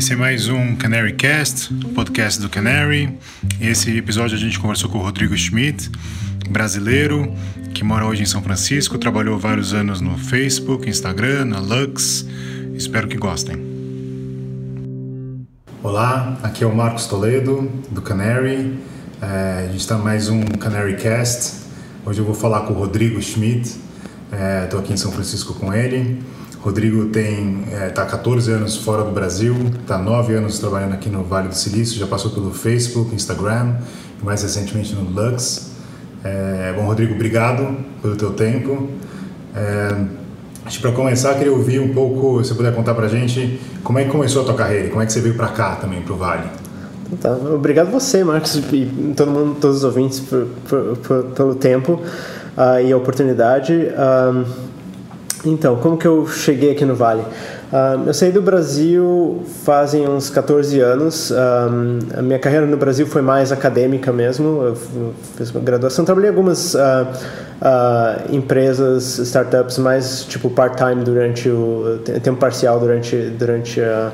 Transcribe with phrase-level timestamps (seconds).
[0.00, 3.18] Esse é mais um Canary Cast, podcast do Canary.
[3.60, 5.90] Esse episódio a gente conversou com o Rodrigo Schmidt,
[6.48, 7.30] brasileiro,
[7.74, 12.26] que mora hoje em São Francisco, trabalhou vários anos no Facebook, Instagram, na Lux.
[12.74, 13.56] Espero que gostem.
[15.82, 18.78] Olá, aqui é o Marcos Toledo, do Canary.
[19.20, 21.56] É, a gente está mais um Canary Cast.
[22.06, 23.76] Hoje eu vou falar com o Rodrigo Schmidt.
[24.64, 26.18] Estou é, aqui em São Francisco com ele.
[26.62, 31.24] Rodrigo tem está é, 14 anos fora do Brasil, está 9 anos trabalhando aqui no
[31.24, 33.76] Vale do Silício, já passou pelo Facebook, Instagram
[34.20, 35.70] e mais recentemente no Lux.
[36.22, 38.90] É, bom, Rodrigo, obrigado pelo teu tempo.
[39.56, 40.04] É,
[40.66, 44.04] acho para começar, queria ouvir um pouco, se puder contar para a gente, como é
[44.04, 46.16] que começou a tua carreira como é que você veio para cá também, para o
[46.16, 46.46] Vale.
[47.22, 51.94] Tá, obrigado você, Marcos, e todo mundo, todos os ouvintes, por, por, por, pelo tempo
[51.94, 53.72] uh, e a oportunidade.
[53.72, 54.69] Uh,
[55.44, 57.22] então, como que eu cheguei aqui no Vale?
[57.72, 61.30] Um, eu saí do Brasil fazem uns 14 anos.
[61.30, 64.62] Um, a minha carreira no Brasil foi mais acadêmica mesmo.
[64.62, 64.76] Eu
[65.36, 72.00] fiz uma graduação, trabalhei em algumas uh, uh, empresas, startups, mais tipo part-time durante o
[72.22, 74.12] tempo parcial durante durante a,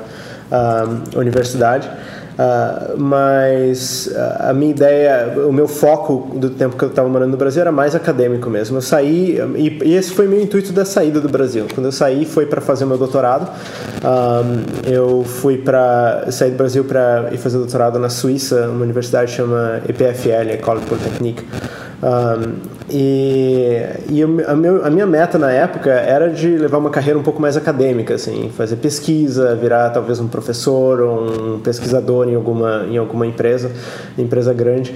[0.51, 1.89] a universidade.
[2.37, 7.37] Uh, mas a minha ideia, o meu foco do tempo que eu estava morando no
[7.37, 8.77] Brasil era mais acadêmico mesmo.
[8.77, 11.65] Eu saí, e, e esse foi meu intuito da saída do Brasil.
[11.73, 13.49] Quando eu saí, foi para fazer meu doutorado.
[14.03, 19.31] Um, eu fui para sair do Brasil para ir fazer doutorado na Suíça, uma universidade
[19.31, 21.43] chama EPFL, École Polytechnique.
[22.89, 27.23] E, e a, meu, a, minha meta na época era de levar uma carreira um
[27.23, 32.85] pouco mais acadêmica, assim, fazer pesquisa, virar talvez um professor ou um pesquisador em alguma,
[32.89, 33.71] em alguma empresa,
[34.17, 34.95] empresa grande.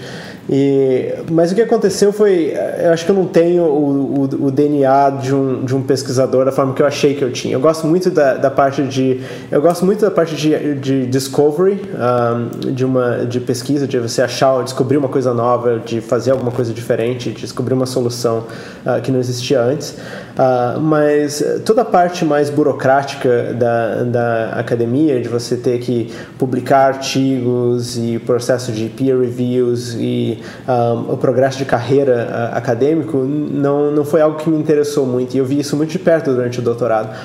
[0.51, 4.51] E, mas o que aconteceu foi, eu acho que eu não tenho o, o, o,
[4.51, 7.53] DNA de um, de um pesquisador da forma que eu achei que eu tinha.
[7.53, 11.81] Eu gosto muito da, da parte de, eu gosto muito da parte de, de discovery,
[11.95, 16.51] um, de uma de pesquisa, de você achar, descobrir uma coisa nova, de fazer alguma
[16.51, 18.45] coisa diferente, de descobrir uma solução
[18.85, 19.95] uh, que não existia antes.
[20.41, 26.87] Uh, mas toda a parte mais burocrática da, da academia, de você ter que publicar
[26.87, 33.91] artigos e processo de peer reviews e um, o progresso de carreira uh, acadêmico, não,
[33.91, 36.57] não foi algo que me interessou muito e eu vi isso muito de perto durante
[36.57, 37.15] o doutorado.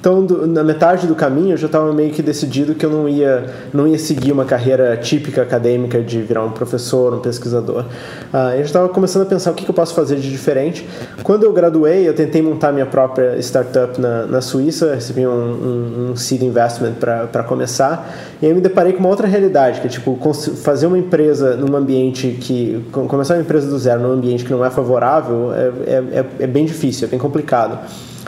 [0.00, 3.06] Então, do, na metade do caminho, eu já estava meio que decidido que eu não
[3.06, 7.84] ia, não ia seguir uma carreira típica acadêmica de virar um professor, um pesquisador.
[8.32, 10.88] Uh, eu já estava começando a pensar o que, que, eu posso fazer de diferente.
[11.22, 16.10] Quando eu graduei, eu tentei montar minha própria startup na, na Suíça, recebi um, um,
[16.12, 19.90] um seed investment para começar, e aí me deparei com uma outra realidade, que é
[19.90, 20.18] tipo,
[20.62, 22.82] fazer uma empresa num ambiente que.
[22.90, 26.46] começar uma empresa do zero num ambiente que não é favorável é, é, é, é
[26.46, 27.78] bem difícil, é bem complicado.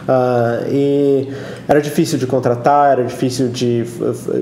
[0.02, 1.28] Uh, e
[1.68, 3.84] era difícil de contratar, era difícil de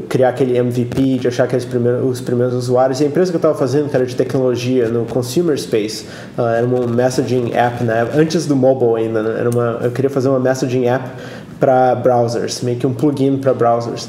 [0.09, 3.01] criar aquele MVP, de achar aqueles primeiros, os primeiros usuários.
[3.01, 6.07] E a empresa que eu estava fazendo, que era de tecnologia no consumer space,
[6.39, 8.09] uh, era uma messaging app, né?
[8.15, 9.23] antes do mobile ainda.
[9.23, 9.41] Né?
[9.41, 11.09] Era uma, eu queria fazer uma messaging app
[11.59, 14.09] para browsers, meio que um plugin para browsers.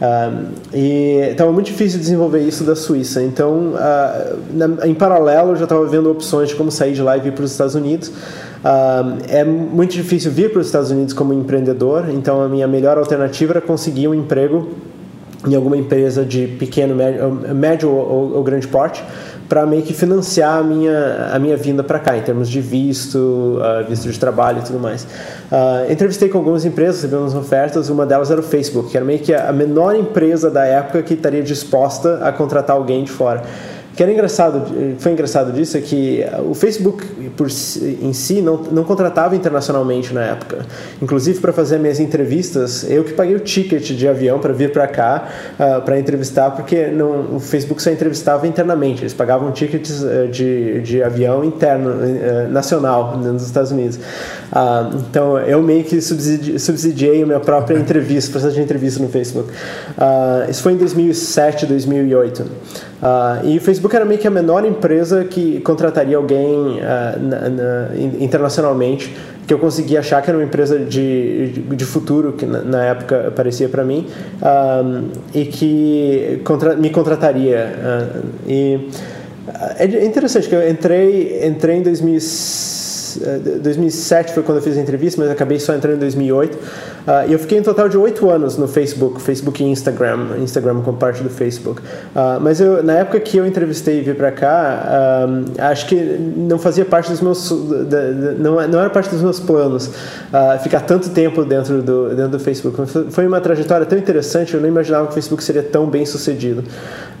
[0.00, 0.32] Ah,
[0.72, 3.22] e estava muito difícil desenvolver isso da Suíça.
[3.22, 7.18] Então, uh, na, em paralelo, eu já estava vendo opções de como sair de lá
[7.18, 8.10] e vir para os Estados Unidos.
[8.60, 12.98] Uh, é muito difícil vir para os Estados Unidos como empreendedor, então a minha melhor
[12.98, 14.68] alternativa era conseguir um emprego
[15.46, 19.02] em alguma empresa de pequeno, médio, médio ou, ou grande porte
[19.48, 23.18] para meio que financiar a minha, a minha vinda para cá, em termos de visto,
[23.18, 25.02] uh, visto de trabalho e tudo mais.
[25.02, 29.04] Uh, entrevistei com algumas empresas, recebi umas ofertas, uma delas era o Facebook, que era
[29.04, 33.42] meio que a menor empresa da época que estaria disposta a contratar alguém de fora
[33.94, 34.62] que era engraçado,
[34.98, 37.04] foi engraçado disso é que o Facebook
[37.36, 40.64] por em si não, não contratava internacionalmente na época.
[41.00, 44.86] Inclusive para fazer minhas entrevistas, eu que paguei o ticket de avião para vir para
[44.86, 49.02] cá uh, ah, para entrevistar, porque não, o Facebook só entrevistava internamente.
[49.02, 53.98] Eles pagavam tickets uh, de, de avião interno, uh, nacional, nos Estados Unidos.
[55.08, 59.50] então eu meio que subsidi, subsidiei a minha própria entrevista, processo de entrevista no Facebook.
[60.48, 62.44] isso foi em 2007, 2008.
[63.00, 67.48] Uh, e o Facebook era meio que a menor empresa que contrataria alguém uh, na,
[67.48, 67.88] na,
[68.20, 69.10] internacionalmente
[69.46, 73.32] que eu consegui achar que era uma empresa de, de, futuro que na, na época
[73.34, 74.06] parecia para mim
[74.40, 75.02] ah,
[75.34, 77.66] e que contra, me contrataria.
[77.66, 78.88] Uh, e
[79.76, 82.18] é interessante que eu entrei entrei em 2000,
[83.60, 86.58] 2007 foi quando eu fiz a entrevista mas acabei só entrando em 2008
[87.06, 90.80] Uh, e eu fiquei em total de oito anos no Facebook, Facebook e Instagram, Instagram
[90.82, 91.80] como parte do Facebook.
[91.80, 95.26] Uh, mas eu, na época que eu entrevistei e vi para cá,
[95.58, 97.50] acho que não fazia parte dos meus,
[98.38, 99.90] não, não era parte dos meus planos
[100.62, 102.76] ficar tanto tempo dentro do, dentro do Facebook.
[103.10, 106.64] Foi uma trajetória tão interessante, eu não imaginava que o Facebook seria tão bem sucedido.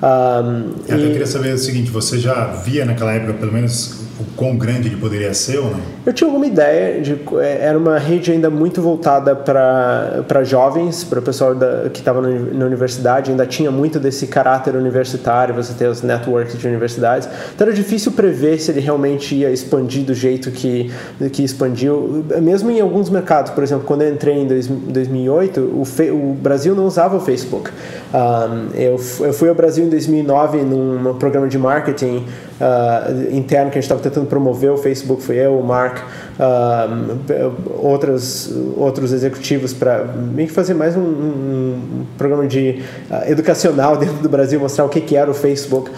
[0.02, 1.04] Um, é, e...
[1.04, 4.88] Eu queria saber o seguinte, você já via naquela época, pelo menos, o quão grande
[4.88, 5.80] ele poderia ser ou não?
[6.04, 11.18] Eu tinha alguma ideia, de, é, era uma rede ainda muito voltada para jovens, para
[11.18, 15.88] o pessoal da, que estava na universidade, ainda tinha muito desse caráter universitário, você ter
[15.88, 20.50] os networks de universidades, então era difícil prever se ele realmente ia expandir do jeito
[20.50, 20.90] que,
[21.32, 25.84] que expandiu, mesmo em alguns mercados, por exemplo, quando eu entrei em dois, 2008, o,
[25.84, 27.70] fe, o Brasil não usava o Facebook.
[28.12, 32.26] Um, eu, eu fui ao Brasil 2009 num programa de marketing
[32.60, 34.70] uh, interno que a gente estava tentando promover.
[34.70, 40.96] O Facebook foi eu, o Mark, uh, outros, outros executivos para meio que fazer mais
[40.96, 45.34] um, um programa de uh, educacional dentro do Brasil, mostrar o que, que era o
[45.34, 45.90] Facebook.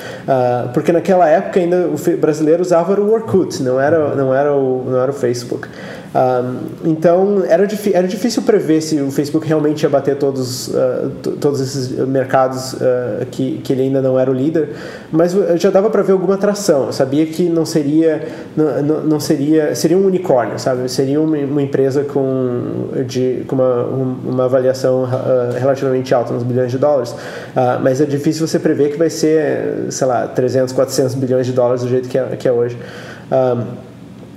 [0.73, 5.01] porque naquela época ainda o brasileiro usava o Orkut, não era, não era, o, não
[5.01, 5.69] era o Facebook.
[6.15, 11.11] Um, então era, era difícil prever se o Facebook realmente ia bater todos, uh,
[11.41, 14.71] todos esses mercados uh, que, que ele ainda não era o líder,
[15.11, 16.87] mas já dava para ver alguma atração.
[16.87, 20.87] Eu sabia que não seria, não, não seria, seria um unicórnio, sabe?
[20.91, 26.71] Seria uma, uma empresa com, de, com uma, uma avaliação uh, relativamente alta, uns bilhões
[26.71, 27.15] de dólares,
[27.83, 31.83] mas é difícil você prever que vai ser, sei lá, 300, 400 bilhões de dólares
[31.83, 32.77] do jeito que é, que é hoje.
[33.31, 33.92] Um,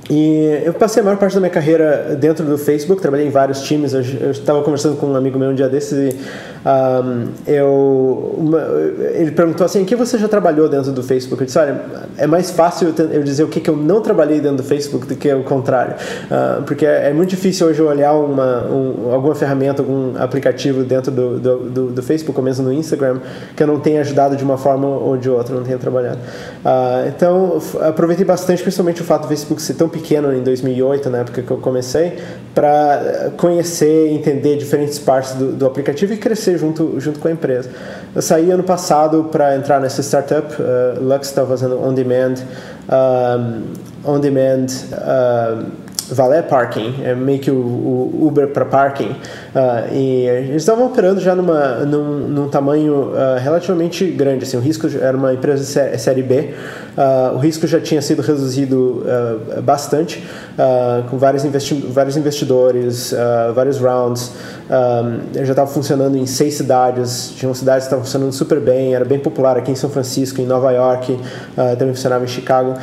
[0.10, 3.62] e eu passei a maior parte da minha carreira dentro do Facebook, trabalhei em vários
[3.62, 3.94] times.
[3.94, 6.18] Eu estava conversando com um amigo meu um dia desses e
[6.66, 8.60] um, eu, uma,
[9.14, 11.42] ele perguntou assim: em que você já trabalhou dentro do Facebook?
[11.42, 11.80] Eu disse: olha,
[12.18, 15.16] é mais fácil eu dizer o que, que eu não trabalhei dentro do Facebook do
[15.16, 15.96] que o contrário.
[15.96, 21.12] Uh, porque é, é, muito difícil hoje olhar uma, um, alguma ferramenta, algum aplicativo dentro
[21.12, 23.20] do, do, do, do, Facebook ou mesmo no Instagram
[23.56, 26.18] que eu não tenha ajudado de uma forma ou de outra, não tenha trabalhado.
[26.18, 31.20] Uh, então, aproveitei bastante, principalmente o fato do Facebook ser tão pequeno em 2008, na
[31.20, 32.18] época que eu comecei,
[32.54, 37.70] para conhecer, entender diferentes partes do, do aplicativo e crescer junto, junto com a empresa.
[38.14, 42.36] Eu saí ano passado para entrar nessa startup, uh, Lux estava fazendo on-demand,
[42.90, 43.64] um,
[44.04, 44.68] on-demand
[46.12, 49.10] valet parking, é meio que o, o Uber para parking.
[49.10, 54.44] Uh, e eles estavam operando já numa, num, num tamanho uh, relativamente grande.
[54.44, 56.54] Assim, o risco era uma empresa sé série B,
[56.98, 59.04] uh, o risco já tinha sido reduzido
[59.64, 60.26] bastante,
[61.10, 63.14] com vários, investi vários investidores,
[63.54, 64.32] vários rounds.
[65.34, 69.20] Já estava funcionando em seis cidades, tinham cidades que estavam funcionando super bem, era bem
[69.20, 71.18] popular aqui em São Francisco, em Nova York,
[71.78, 72.74] também funcionava em Chicago.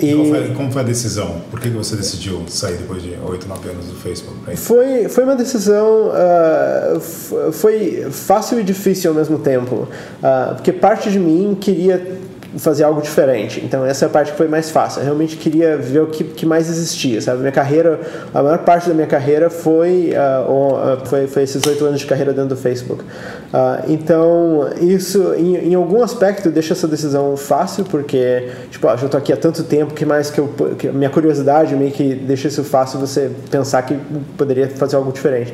[0.00, 1.42] E como foi, como foi, a decisão?
[1.50, 4.56] Por que você decidiu sair depois de 8, 9 anos do Facebook?
[4.56, 6.10] Foi, foi uma decisão.
[6.10, 9.88] Uh, foi fácil e difícil ao mesmo tempo.
[10.22, 12.18] Uh, porque parte de mim queria
[12.56, 13.62] fazer algo diferente.
[13.64, 15.00] Então essa é a parte que foi mais fácil.
[15.00, 17.40] Eu realmente queria ver o que, que mais existia, sabe?
[17.40, 18.00] Minha carreira,
[18.32, 22.32] a maior parte da minha carreira foi, uh, foi, foi esses oito anos de carreira
[22.32, 23.02] dentro do Facebook.
[23.02, 29.06] Uh, então isso, em, em, algum aspecto, deixa essa decisão fácil, porque tipo, ah, já
[29.06, 30.48] estou aqui há tanto tempo, que mais que eu,
[30.78, 33.98] que minha curiosidade meio que deixa isso fácil você pensar que
[34.36, 35.52] poderia fazer algo diferente.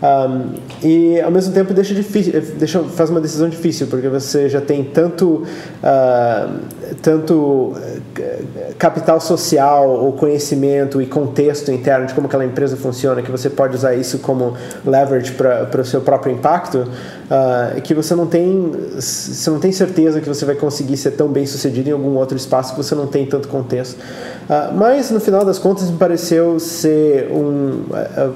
[0.00, 4.60] Um, e ao mesmo tempo deixa difícil, deixa, faz uma decisão difícil, porque você já
[4.60, 5.42] tem tanto,
[5.82, 6.58] uh,
[7.02, 7.74] tanto
[8.16, 8.42] eh,
[8.78, 13.74] capital social, ou conhecimento e contexto interno de como aquela empresa funciona, que você pode
[13.74, 16.86] usar isso como leverage para o seu próprio impacto,
[17.30, 21.28] uh, que você não tem você não tem certeza que você vai conseguir ser tão
[21.28, 23.98] bem sucedido em algum outro espaço que você não tem tanto contexto.
[23.98, 27.84] Uh, mas no final das contas me pareceu ser um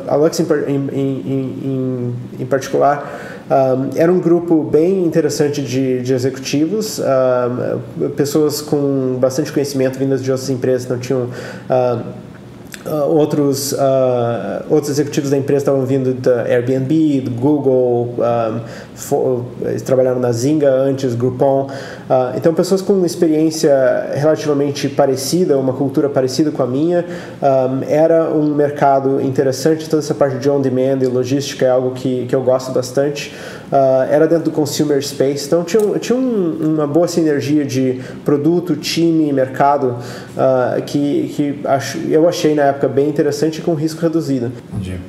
[0.06, 6.14] a Lux em, em, em, em particular um, era um grupo bem interessante de, de
[6.14, 11.28] executivos, um, pessoas com bastante conhecimento vindas de outras empresas não tinham.
[11.68, 12.21] Um,
[12.84, 18.60] Uh, outros, uh, outros executivos da empresa estavam vindo da Airbnb, do Google, um,
[18.96, 21.68] for, eles trabalharam na Zynga antes, Groupon.
[21.68, 23.72] Uh, então, pessoas com uma experiência
[24.14, 27.04] relativamente parecida, uma cultura parecida com a minha.
[27.40, 32.26] Um, era um mercado interessante, toda essa parte de on-demand e logística é algo que,
[32.26, 33.32] que eu gosto bastante.
[33.72, 38.76] Uh, era dentro do consumer space, então tinha, tinha um, uma boa sinergia de produto,
[38.76, 39.96] time, mercado
[40.36, 44.52] uh, que, que acho, eu achei na época bem interessante e com risco reduzido.
[44.74, 45.00] Entendi.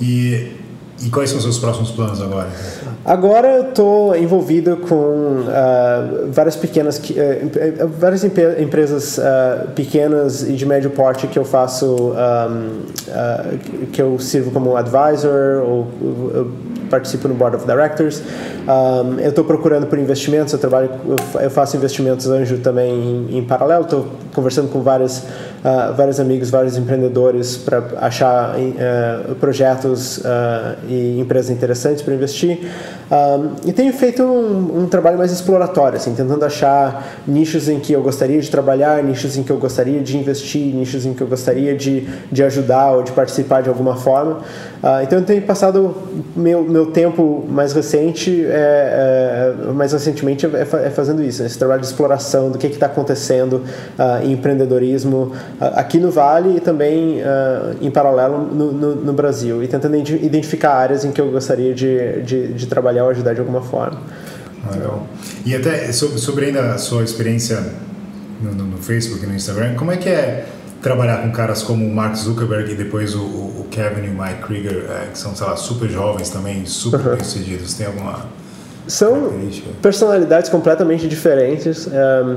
[0.00, 0.59] E
[1.02, 2.48] E quais são os seus próximos planos agora?
[3.04, 10.66] Agora eu estou envolvido com uh, várias pequenas, uh, várias empresas uh, pequenas e de
[10.66, 12.80] médio porte que eu faço, um,
[13.92, 15.88] que eu sirvo como advisor ou
[16.90, 18.20] participo no board of directors.
[18.20, 20.90] Um, eu estou procurando por investimentos, eu trabalho,
[21.40, 22.92] eu faço investimentos anjo também
[23.30, 23.84] em, em paralelo.
[23.84, 25.22] Estou conversando com vários,
[25.64, 30.22] uh, vários amigos, vários empreendedores para achar uh, projetos uh,
[30.88, 32.58] e empresas interessantes para investir.
[33.10, 37.92] Um, e tenho feito um, um, trabalho mais exploratório, assim, tentando achar nichos em que
[37.92, 41.26] eu gostaria de trabalhar, nichos em que eu gostaria de investir, nichos em que eu
[41.26, 44.38] gostaria de, de ajudar ou de participar de alguma forma.
[44.80, 45.94] Uh, então eu tenho passado
[46.36, 51.80] meu, meu tempo mais recente, é, é mais recentemente, é, é, fazendo isso, esse trabalho
[51.80, 53.64] de exploração do que está acontecendo
[53.98, 57.20] uh, em empreendedorismo aqui no Vale e também
[57.80, 62.22] em paralelo no, no, no, Brasil, e tentando identificar áreas em que eu gostaria de,
[62.22, 64.00] de, de trabalhar ou ajudar de alguma forma.
[64.72, 65.06] Legal.
[65.44, 67.58] E até sobre, ainda a sua experiência
[68.40, 70.46] no, no, no Facebook e no Instagram, como é que é
[70.82, 74.42] trabalhar com caras como o Mark Zuckerberg e depois o, o Kevin e o Mike
[74.42, 77.14] Krieger, é, que são, sei lá, super jovens também, super uhum.
[77.16, 77.74] bem-sucedidos.
[77.74, 78.26] Tem alguma.
[78.86, 79.32] São
[79.80, 81.86] personalidades completamente diferentes.
[81.86, 82.36] Um, ehm,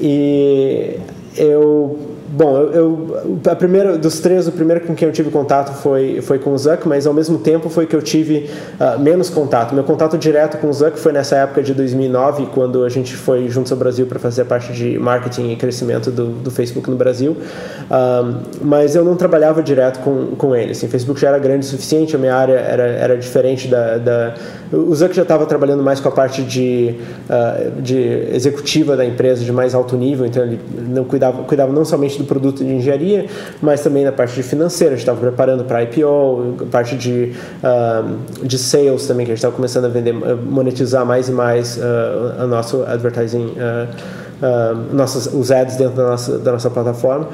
[0.00, 0.98] e
[1.36, 5.72] eu Bom, eu, eu, a primeira dos três, o primeiro com quem eu tive contato
[5.74, 9.30] foi foi com o Zuck, mas ao mesmo tempo foi que eu tive uh, menos
[9.30, 9.74] contato.
[9.74, 13.48] Meu contato direto com o Zuck foi nessa época de 2009, quando a gente foi
[13.48, 16.96] juntos ao Brasil para fazer a parte de marketing e crescimento do, do Facebook no
[16.96, 17.32] Brasil.
[17.32, 20.72] Uh, mas eu não trabalhava direto com, com ele.
[20.72, 23.98] Assim, o Facebook já era grande o suficiente, a minha área era, era diferente da,
[23.98, 24.34] da
[24.72, 26.94] o Zuck já estava trabalhando mais com a parte de,
[27.30, 27.96] uh, de
[28.32, 32.24] executiva da empresa de mais alto nível, então ele não cuidava, cuidava não somente do
[32.24, 33.26] produto de engenharia,
[33.60, 37.32] mas também na parte de financeira, a gente estava preparando para IPO, parte de,
[37.62, 41.76] uh, de sales também, que a gente estava começando a vender, monetizar mais e mais
[41.76, 47.28] uh, o nosso advertising, uh, nossos, os ads dentro da nossa, da nossa plataforma.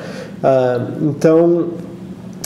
[1.01, 1.71] então,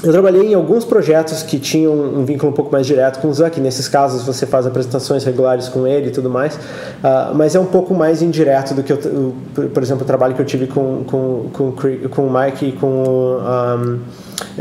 [0.02, 3.34] eu trabalhei em alguns projetos que tinham um vínculo um pouco mais direto com o
[3.34, 3.58] Zuck.
[3.60, 6.54] Nesses casos, você faz apresentações regulares com ele e tudo mais.
[6.54, 9.34] Uh, mas é um pouco mais indireto do que, eu,
[9.72, 11.74] por exemplo, o trabalho que eu tive com, com, com,
[12.10, 14.00] com o Mike e com, um,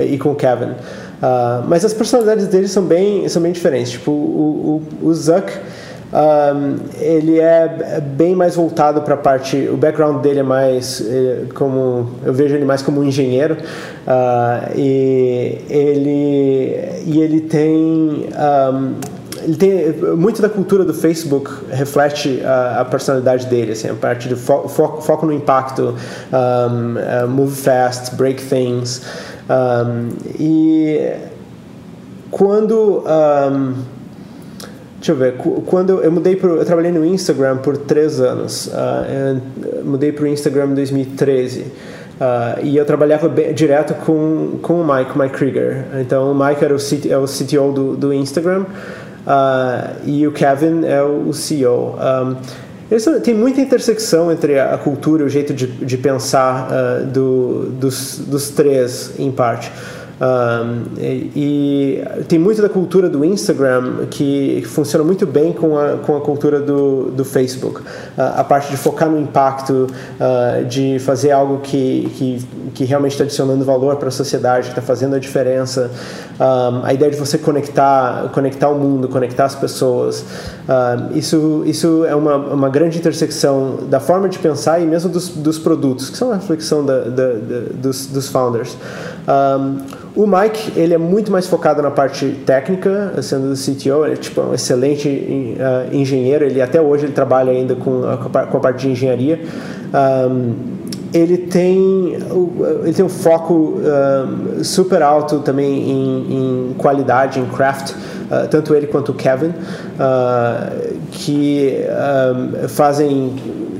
[0.02, 0.72] e com o Kevin.
[0.72, 3.92] Uh, mas as personalidades deles são bem, são bem diferentes.
[3.92, 5.52] Tipo, o, o, o Zuck
[6.14, 9.68] um, ele é bem mais voltado para a parte.
[9.72, 14.72] O background dele é mais é, como eu vejo ele mais como um engenheiro uh,
[14.78, 18.96] e ele e ele tem um,
[19.44, 24.28] ele tem muito da cultura do Facebook reflete a, a personalidade dele, assim, a parte
[24.28, 25.94] de fo foco, foco, no impacto,
[26.34, 29.04] um, uh, move fast, break things
[30.40, 31.12] e
[32.32, 33.04] quando
[35.06, 35.36] Deixa eu ver.
[35.68, 38.66] Quando eu mudei pro, eu trabalhei no Instagram por três anos.
[38.66, 39.40] Uh,
[39.86, 41.62] mudei para o Instagram em 2013.
[41.62, 41.66] Uh,
[42.20, 45.86] ah, e eu trabalhava bem, direto com, com o Mike, Mike Krieger.
[46.02, 50.32] Então, o Mike era o, CT, é o CTO do, do Instagram uh, e o
[50.32, 52.00] Kevin é o CEO.
[52.00, 57.70] Um, tem muita intersecção entre a cultura e o jeito de, de pensar uh, do,
[57.70, 59.72] dos, dos três, em parte.
[60.98, 66.16] E, e, tem muito da cultura do Instagram que funciona muito bem com a, com
[66.16, 67.82] a cultura do, do Facebook.
[67.82, 67.84] Uh,
[68.38, 73.26] a parte de focar no impacto, uh, de fazer algo que, que, que realmente está
[73.26, 75.92] adicionando valor para a sociedade, que está fazendo a diferença.
[76.40, 80.24] Um, a ideia de você conectar, conectar o mundo, conectar as pessoas.
[80.68, 85.30] Um, isso, isso é uma, uma grande intersecção da forma de pensar e mesmo dos,
[85.30, 88.78] dos produtos, que são a reflexão da, da, da dos, dos founders.
[89.28, 94.14] Um, o Mike, ele é muito mais focado na parte técnica, sendo do CTO, ele
[94.14, 98.58] é tipo um excelente uh, engenheiro, ele até hoje ele trabalha ainda com a, com
[98.58, 99.42] a parte de engenharia.
[99.94, 100.54] Um,
[101.14, 102.18] ele tem
[102.84, 107.94] ele tem um foco um, super alto também em, em, qualidade, em craft,
[108.26, 111.80] uh, tanto ele quanto o Kevin, uh, que
[112.64, 113.34] um, fazem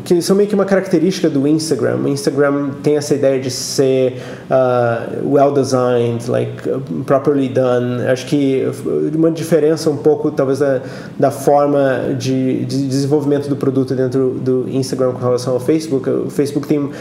[0.06, 1.98] que são meio que uma característica do Instagram.
[1.98, 6.62] O Instagram tem essa ideia de ser uh, well designed, like
[7.06, 8.06] properly done.
[8.08, 8.64] Acho que
[9.14, 10.82] uma diferença um pouco, talvez, da,
[11.18, 16.08] da forma de, de desenvolvimento do produto dentro do Instagram com relação ao Facebook.
[16.08, 16.92] O Facebook tem uh,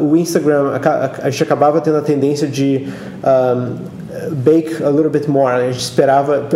[0.00, 2.88] o Instagram, a, a, gente acabava tendo a tendência de
[3.22, 5.52] um, bake a little bit more.
[5.52, 6.48] A gente esperava,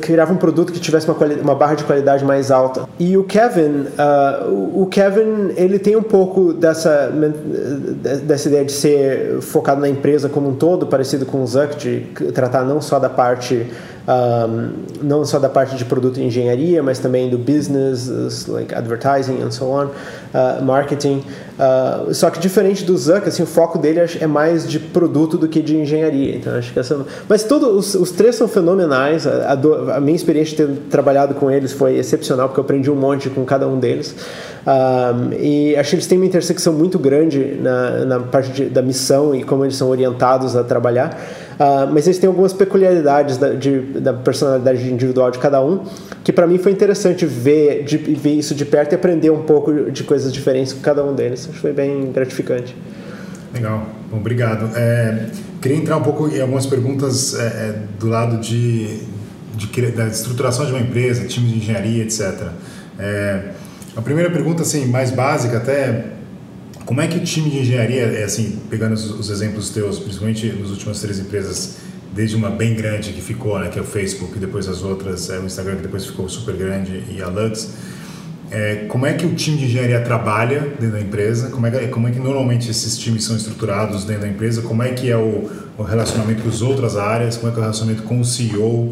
[0.00, 2.88] criava um produto que tivesse uma, uma barra de qualidade mais alta.
[2.98, 7.12] E o Kevin, uh, o Kevin, ele tem um pouco dessa,
[8.24, 12.00] dessa ideia de ser focado na empresa como um todo, parecido com o Zuck, de
[12.32, 13.66] tratar não só da parte
[14.08, 14.70] um,
[15.02, 19.50] não só da parte de produto e engenharia, mas também do business, like advertising and
[19.50, 21.22] so on, uh, marketing.
[21.52, 25.46] Uh, só que diferente do Zuck, assim, o foco dele é mais de produto do
[25.46, 26.34] que de engenharia.
[26.34, 27.04] Então acho que essa.
[27.28, 29.26] Mas todos os, os três são fenomenais.
[29.26, 32.90] A, a, a, minha experiência de ter trabalhado com eles foi excepcional porque eu aprendi
[32.90, 34.14] um monte com cada um deles.
[34.66, 38.82] Um, e acho que eles têm uma intersecção muito grande na, na parte de, da
[38.82, 41.18] missão e como eles são orientados a trabalhar.
[41.62, 45.84] Uh, mas eles têm algumas peculiaridades da, de, da personalidade individual de cada um,
[46.24, 49.88] que para mim foi interessante ver, de, ver isso de perto e aprender um pouco
[49.92, 51.42] de coisas diferentes com cada um deles.
[51.42, 52.74] Acho que foi bem gratificante.
[53.54, 54.76] Legal, Bom, obrigado.
[54.76, 55.26] É,
[55.60, 58.98] queria entrar um pouco em algumas perguntas é, é do lado de,
[59.54, 62.48] de, da estruturação de uma empresa, time de engenharia, etc.
[62.98, 63.40] É,
[63.96, 66.06] a primeira pergunta, assim, mais básica até
[66.84, 70.46] como é que o time de engenharia, é assim, pegando os, os exemplos teus, principalmente
[70.46, 71.76] nas últimas três empresas,
[72.14, 75.38] desde uma bem grande que ficou, né, que é o Facebook, depois as outras, é
[75.38, 77.72] o Instagram que depois ficou super grande e a Lux,
[78.52, 81.48] é, como é que o time de engenharia trabalha dentro da empresa?
[81.48, 84.60] Como é, que, como é que normalmente esses times são estruturados dentro da empresa?
[84.60, 87.38] Como é que é o, o relacionamento com as outras áreas?
[87.38, 88.90] Como é que é o relacionamento com o CEO,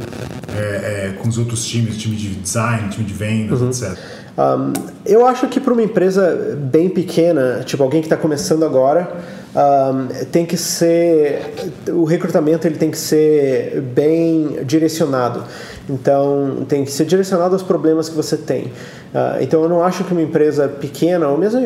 [0.57, 3.69] é, é, com os outros times, time de design, time de vendas, uhum.
[3.69, 3.99] etc.
[4.39, 4.73] Um,
[5.05, 9.11] eu acho que para uma empresa bem pequena, tipo alguém que está começando agora,
[9.55, 11.53] um, tem que ser
[11.89, 15.45] o recrutamento ele tem que ser bem direcionado.
[15.91, 18.65] Então tem que ser direcionado aos problemas que você tem.
[19.13, 21.59] Uh, então eu não acho que uma empresa pequena ou mesmo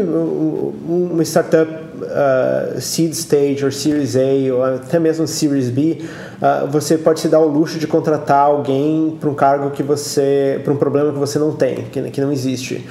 [0.89, 5.99] uma startup uh, seed stage ou Series A ou até mesmo Series B
[6.41, 10.59] uh, você pode se dar o luxo de contratar alguém para um cargo que você
[10.65, 12.83] para um problema que você não tem que, que não existe.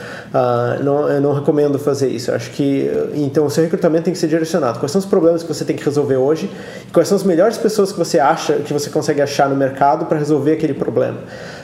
[0.83, 2.29] não, eu não recomendo fazer isso.
[2.29, 4.77] Eu acho que então o seu recrutamento tem que ser direcionado.
[4.77, 6.47] Quais são os problemas que você tem que resolver hoje?
[6.93, 10.19] Quais são as melhores pessoas que você acha que você consegue achar no mercado para
[10.19, 11.17] resolver aquele problema?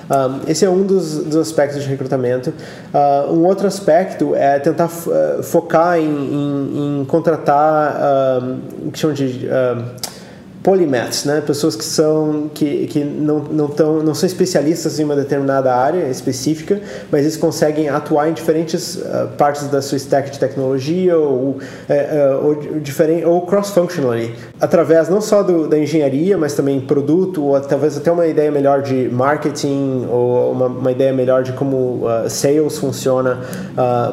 [0.10, 2.52] Um, esse é um dos, dos aspectos de recrutamento.
[2.92, 8.42] Uh, um outro aspecto é tentar uh, focar em, em, em contratar
[8.84, 9.48] o que chamam de
[10.70, 11.42] polymaths, né?
[11.42, 16.08] pessoas que são que, que não, não, tão, não são especialistas em uma determinada área
[16.08, 16.80] específica,
[17.12, 21.58] mas eles conseguem atuar em diferentes uh, partes da sua stack de tecnologia ou, uh,
[21.58, 27.60] uh, ou, diferente, ou cross-functionally, através não só do, da engenharia, mas também produto, ou
[27.62, 32.78] talvez até uma ideia melhor de marketing ou uma, uma ideia melhor de como sales
[32.78, 33.40] funciona,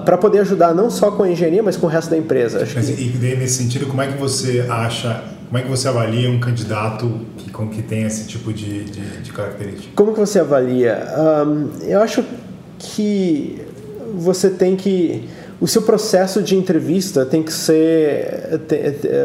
[0.07, 2.63] para poder ajudar não só com a engenharia, mas com o resto da empresa.
[2.63, 3.03] Acho mas, que...
[3.03, 7.21] E nesse sentido, como é que você acha como é que você avalia um candidato
[7.39, 9.89] que, com, que tem esse tipo de, de, de característica?
[9.95, 11.07] Como que você avalia?
[11.47, 12.25] Um, eu acho
[12.79, 13.63] que
[14.15, 15.29] você tem que
[15.59, 18.61] o seu processo de entrevista tem que ser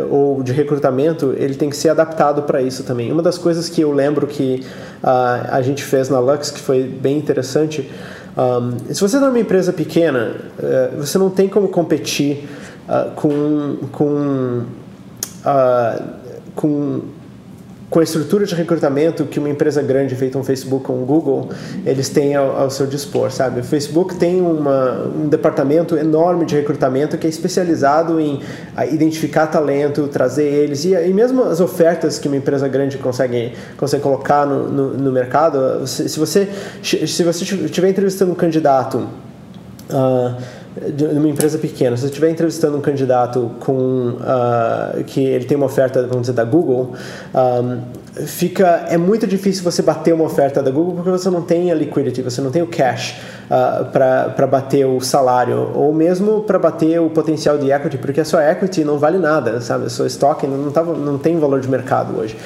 [0.09, 3.81] ou de recrutamento ele tem que ser adaptado para isso também uma das coisas que
[3.81, 4.65] eu lembro que
[5.03, 7.89] uh, a gente fez na Lux que foi bem interessante
[8.37, 12.47] um, se você está numa empresa pequena uh, você não tem como competir
[12.87, 14.63] uh, com com
[15.45, 16.03] uh,
[16.55, 17.01] com,
[17.89, 21.49] com a estrutura de recrutamento que uma empresa grande feita um Facebook ou um Google
[21.85, 23.59] eles têm ao, ao seu dispor, sabe?
[23.59, 28.41] O Facebook tem uma, um departamento enorme de recrutamento que é especializado em
[28.75, 33.53] ah, identificar talento, trazer eles e, e mesmo as ofertas que uma empresa grande consegue,
[33.77, 36.47] consegue colocar no, no, no mercado, se, você
[36.81, 39.07] se você estiver entrevistando um candidato
[39.89, 40.60] uh,
[40.93, 45.57] de uma empresa pequena, se você estiver entrevistando um candidato com uh, que ele tem
[45.57, 46.93] uma oferta, vamos dizer, da Google,
[47.35, 47.81] um,
[48.25, 51.75] fica é muito difícil você bater uma oferta da Google porque você não tem a
[51.75, 57.01] liquidity, você não tem o cash uh, para bater o salário ou mesmo para bater
[57.01, 59.87] o potencial de equity, porque a sua equity não vale nada, sabe?
[59.87, 62.37] A sua stock não, tava, não tem valor de mercado hoje.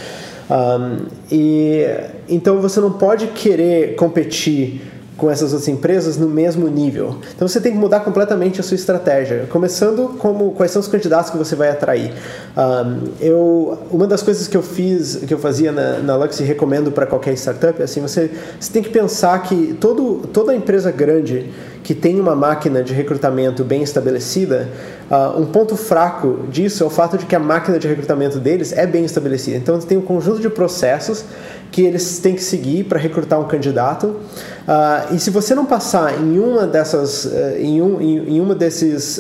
[0.50, 1.86] Um, e
[2.28, 4.82] então você não pode querer competir
[5.18, 7.18] com essas outras empresas no mesmo nível.
[7.34, 11.32] Então você tem que mudar completamente a sua estratégia, começando como quais são os candidatos
[11.32, 12.14] que você vai atrair.
[12.58, 16.44] Um, eu, uma das coisas que eu fiz, que eu fazia na, na Lux e
[16.44, 20.92] recomendo para qualquer startup, é assim, você, você tem que pensar que todo, toda empresa
[20.92, 21.50] grande
[21.86, 24.68] que tem uma máquina de recrutamento bem estabelecida,
[25.10, 28.74] uh, um ponto fraco disso é o fato de que a máquina de recrutamento deles
[28.74, 29.56] é bem estabelecida.
[29.56, 31.24] Então, tem um conjunto de processos
[31.72, 34.08] que eles têm que seguir para recrutar um candidato.
[34.08, 38.56] Uh, e se você não passar em uma dessas, uh, em, um, em, em, uma
[38.56, 39.20] desses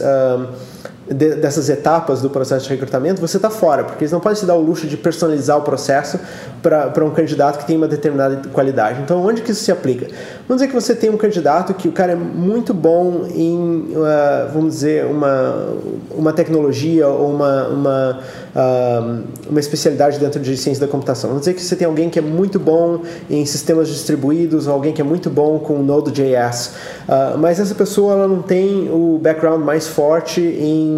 [1.07, 4.45] de, dessas etapas do processo de recrutamento, você está fora, porque eles não podem se
[4.45, 6.19] dar o luxo de personalizar o processo
[6.61, 9.01] para um candidato que tem uma determinada qualidade.
[9.01, 10.07] Então, onde que isso se aplica?
[10.47, 14.51] Vamos dizer que você tem um candidato que o cara é muito bom em, uh,
[14.51, 15.73] vamos dizer, uma,
[16.11, 18.19] uma tecnologia ou uma, uma,
[18.55, 21.29] uh, uma especialidade dentro de ciência da computação.
[21.29, 24.91] Vamos dizer que você tem alguém que é muito bom em sistemas distribuídos ou alguém
[24.91, 26.67] que é muito bom com Node.js,
[27.07, 30.94] uh, mas essa pessoa ela não tem o background mais forte em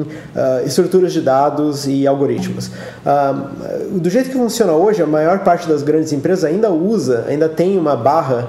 [0.66, 2.72] estruturas de dados e algoritmos.
[3.92, 7.78] do jeito que funciona hoje, a maior parte das grandes empresas ainda usa, ainda tem
[7.78, 8.48] uma barra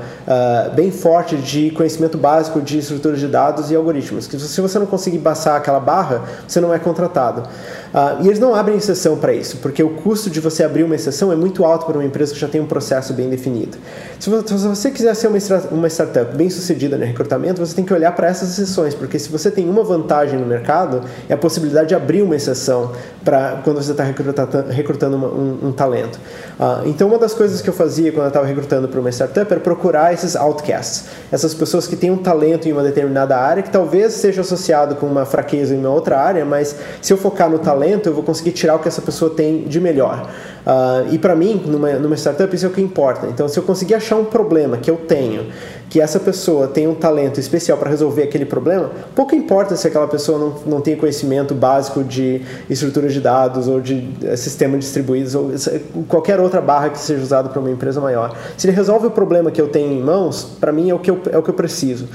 [0.75, 4.27] bem forte de conhecimento básico de estruturas de dados e algoritmos.
[4.27, 7.49] Que se você não conseguir passar aquela barra, você não é contratado.
[7.89, 10.95] Uh, e eles não abrem exceção para isso, porque o custo de você abrir uma
[10.95, 13.79] exceção é muito alto para uma empresa que já tem um processo bem definido.
[14.21, 15.39] Se você, se você quiser ser uma,
[15.71, 19.31] uma startup bem sucedida no recrutamento, você tem que olhar para essas exceções, porque se
[19.31, 22.93] você tem uma vantagem no mercado, é a possibilidade de abrir uma exceção
[23.25, 26.21] para quando você está recrutando, recrutando uma, um, um, talento.
[26.61, 29.51] Uh, então, uma das coisas que eu fazia quando eu estava recrutando para uma startup
[29.51, 33.71] era procurar esses outcasts, essas pessoas que têm um talento em uma determinada área, que
[33.71, 37.59] talvez seja associado com uma fraqueza em uma outra área, mas se eu focar no
[37.59, 40.29] talento, eu vou conseguir tirar o que essa pessoa tem de melhor.
[40.67, 43.27] Uh, e para mim, numa, numa startup, isso é o que importa.
[43.27, 45.47] Então, se eu conseguir achar um problema que eu tenho,
[45.89, 50.07] que essa pessoa tem um talento especial para resolver aquele problema, pouco importa se aquela
[50.07, 55.35] pessoa não, não tem conhecimento básico de estrutura de dados ou de uh, sistemas distribuídos
[55.35, 55.53] ou
[56.07, 58.37] qualquer outra barra que seja usada para uma empresa maior.
[58.57, 61.11] Se ele resolve o problema que eu tenho em mãos, para mim é o que
[61.11, 62.07] eu, é o que eu preciso.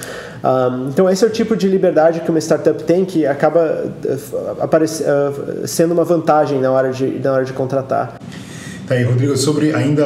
[0.44, 5.68] Um, então, esse é o tipo de liberdade que uma startup tem que acaba uh,
[5.68, 8.20] sendo uma vantagem na hora de, na hora de contratar.
[8.88, 10.04] Tá aí, Rodrigo, sobre ainda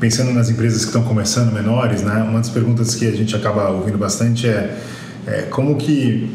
[0.00, 2.22] pensando nas empresas que estão começando menores, né?
[2.28, 4.76] Uma das perguntas que a gente acaba ouvindo bastante é,
[5.26, 6.30] é como que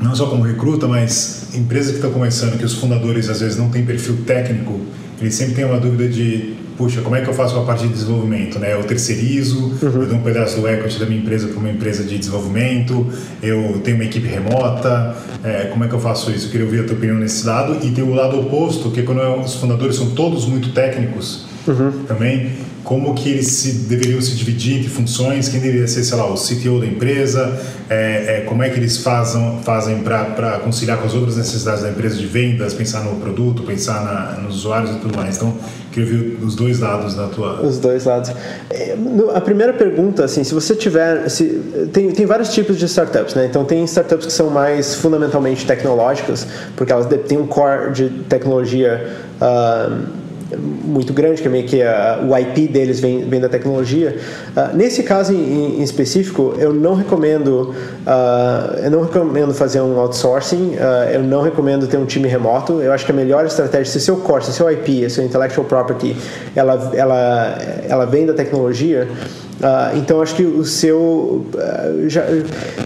[0.00, 3.70] não só como recruta, mas empresas que estão começando, que os fundadores às vezes não
[3.70, 4.80] têm perfil técnico,
[5.20, 7.92] eles sempre têm uma dúvida de puxa, como é que eu faço a parte de
[7.92, 8.58] desenvolvimento?
[8.58, 8.74] Né?
[8.74, 10.02] Eu terceirizo, uhum.
[10.02, 13.06] eu dou um pedaço do equity da minha empresa para uma empresa de desenvolvimento,
[13.40, 16.46] eu tenho uma equipe remota, é, como é que eu faço isso?
[16.46, 17.86] Eu queria ouvir a tua opinião nesse lado.
[17.86, 22.04] E tem o lado oposto, que é quando os fundadores são todos muito técnicos uhum.
[22.06, 22.52] também,
[22.84, 26.34] como que eles se, deveriam se dividir entre funções, quem deveria ser, sei lá, o
[26.34, 31.14] CTO da empresa, é, é, como é que eles fazem, fazem para conciliar com as
[31.14, 35.16] outras necessidades da empresa de vendas, pensar no produto, pensar na, nos usuários e tudo
[35.16, 35.36] mais.
[35.36, 35.54] Então,
[35.90, 37.62] queria ver os dois lados da tua...
[37.62, 38.30] Os dois lados.
[38.68, 38.96] É,
[39.34, 41.28] a primeira pergunta, assim, se você tiver...
[41.30, 41.44] Se,
[41.92, 43.46] tem, tem vários tipos de startups, né?
[43.46, 46.46] Então, tem startups que são mais fundamentalmente tecnológicas,
[46.76, 49.08] porque elas têm um core de tecnologia...
[49.40, 50.23] Uh,
[50.56, 54.16] muito grande, que é meio que a, o IP deles vem, vem da tecnologia.
[54.56, 57.74] Uh, nesse caso em, em, específico, eu não recomendo,
[58.06, 62.80] uh, eu não recomendo fazer um outsourcing, uh, eu não recomendo ter um time remoto.
[62.80, 65.66] Eu acho que a melhor estratégia, se seu core, se seu IP, se seu intellectual
[65.66, 66.16] property,
[66.54, 69.08] ela, ela, ela vem da tecnologia,
[69.54, 72.24] Uh, então acho que o seu uh, já,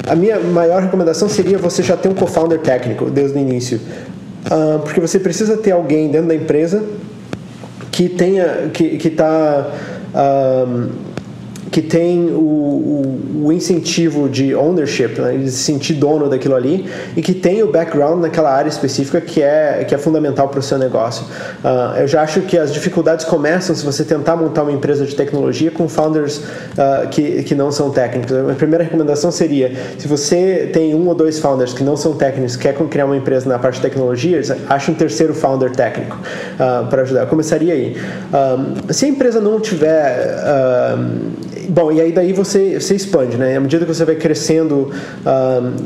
[0.06, 3.80] a minha maior recomendação seria você já ter um co-founder técnico desde o início
[4.46, 6.84] uh, porque você precisa ter alguém dentro da empresa
[7.98, 9.66] que tenha que que está
[11.70, 16.86] que tem o, o, o, incentivo de ownership, né, de se sentir dono daquilo ali,
[17.16, 20.62] e que tem o background naquela área específica que é, que é fundamental para o
[20.62, 21.24] seu negócio.
[21.62, 25.14] Uh, eu já acho que as dificuldades começam se você tentar montar uma empresa de
[25.14, 28.32] tecnologia com founders uh, que, que não são técnicos.
[28.32, 32.14] A minha primeira recomendação seria, se você tem um ou dois founders que não são
[32.14, 36.86] técnicos, quer criar uma empresa na parte de tecnologias, ache um terceiro founder técnico uh,
[36.86, 37.22] para ajudar.
[37.22, 37.96] Eu começaria aí.
[38.90, 40.38] se a empresa não tiver
[41.68, 43.54] Bom, e aí daí você, você expande, né?
[43.54, 44.90] À medida que você vai crescendo,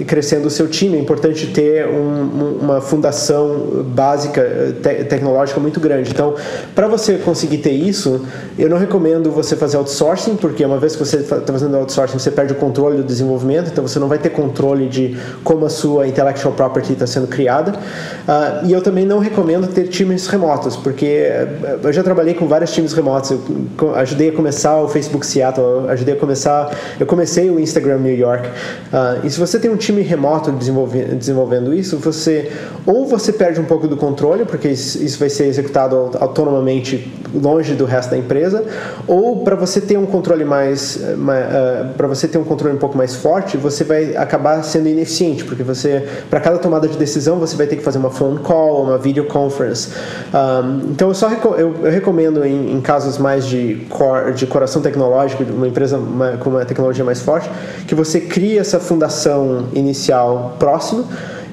[0.06, 6.12] crescendo o seu time, é importante ter um, uma fundação básica te tecnológica muito grande.
[6.12, 6.36] Então,
[6.72, 8.24] para você conseguir ter isso,
[8.56, 12.30] eu não recomendo você fazer outsourcing, porque uma vez que você está fazendo outsourcing, você
[12.30, 16.06] perde o controle do desenvolvimento, então você não vai ter controle de como a sua
[16.06, 17.72] intellectual property está sendo criada.
[17.72, 22.46] Uh, e eu também não recomendo ter times remotos, porque eh, eu já trabalhei com
[22.46, 23.32] vários times remotos.
[23.32, 26.74] Eu ajudei a começar o Facebook Seattle ajudei a começar.
[26.98, 28.48] Eu comecei o Instagram New York.
[28.48, 32.50] Uh, e se você tem um time remoto desenvolvendo, desenvolvendo isso, você
[32.86, 37.84] ou você perde um pouco do controle, porque isso vai ser executado autonomamente longe do
[37.84, 38.64] resto da empresa,
[39.06, 42.78] ou para você ter um controle mais, uh, uh, para você ter um controle um
[42.78, 47.38] pouco mais forte, você vai acabar sendo ineficiente, porque você, para cada tomada de decisão,
[47.38, 49.90] você vai ter que fazer uma phone call, uma video conference.
[50.32, 54.82] Um, então eu só eu, eu recomendo em, em, casos mais de, core, de coração
[54.82, 55.98] tecnológico, uma empresa
[56.40, 57.48] com uma tecnologia mais forte,
[57.86, 61.04] que você crie essa fundação inicial próxima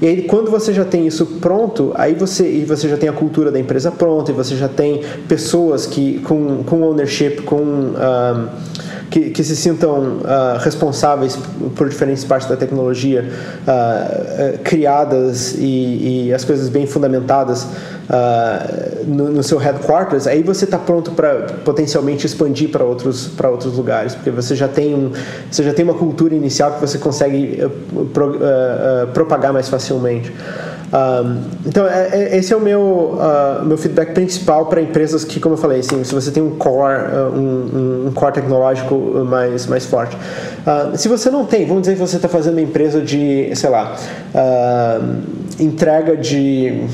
[0.02, 3.14] E aí, quando você já tem isso pronto, aí você, e você já tem a
[3.14, 7.94] cultura da empresa pronta, e você já tem pessoas que com, com ownership, com.
[9.12, 11.36] Que, que, se sintam uh, responsáveis
[11.76, 17.66] por diferentes partes da tecnologia uh, uh, criadas e, e, as coisas bem fundamentadas
[19.06, 24.16] no, no, seu headquarters, aí você está pronto para potencialmente expandir para outros outros lugares,
[24.16, 25.12] porque você já tem um
[25.50, 27.60] você já tem uma cultura inicial que você consegue
[28.14, 28.40] pro,
[29.14, 30.34] propagar mais facilmente.
[30.92, 35.40] Um, então, é, é, esse é o meu, uh, meu feedback principal para empresas que,
[35.40, 38.96] como eu falei, assim, se você tem um core, uh, um, um, core tecnológico
[39.26, 40.16] mais, mais forte.
[40.16, 43.70] Uh, se você não tem, vamos dizer que você está fazendo uma empresa de, sei
[43.70, 43.96] lá,
[45.60, 46.88] entrega de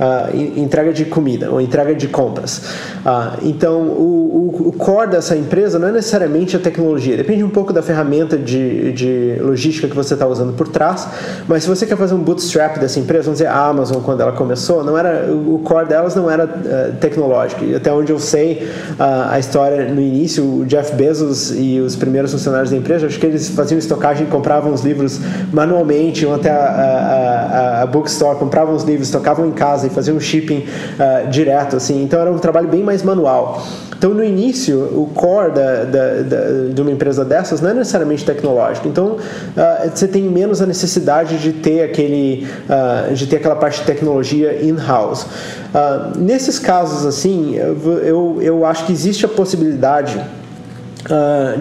[0.00, 2.58] uh, entrega de comida ou entrega de compras.
[3.04, 7.50] Uh, então, o, o, o, core dessa empresa não é necessariamente a tecnologia, depende um
[7.50, 11.08] pouco da ferramenta de, de logística que você está usando por trás,
[11.48, 14.32] mas se você quer fazer um bootstrap dessa empresa, vamos dizer, a Amazon, quando ela
[14.32, 17.64] começou, não era, o core delas não era uh, tecnológico.
[17.64, 22.32] E até onde eu sei a história no início, o Jeff Bezos e os primeiros
[22.32, 25.20] funcionários da empresa, acho que eles faziam estocagem, compravam os livros
[25.52, 29.90] manualmente, iam até a, a, a, a bookstore, compravam os livros, tocavam em casa e
[29.90, 32.02] fazer um shipping uh, direto, assim.
[32.02, 33.62] Então era um trabalho bem mais manual.
[33.98, 38.24] Então, no início, o core da, da, da, de uma empresa dessas não é necessariamente
[38.24, 38.86] tecnológico.
[38.88, 43.80] Então, uh, você tem menos a necessidade de ter, aquele, uh, de ter aquela parte
[43.80, 45.22] de tecnologia in-house.
[45.22, 50.20] Uh, nesses casos, assim, eu, eu acho que existe a possibilidade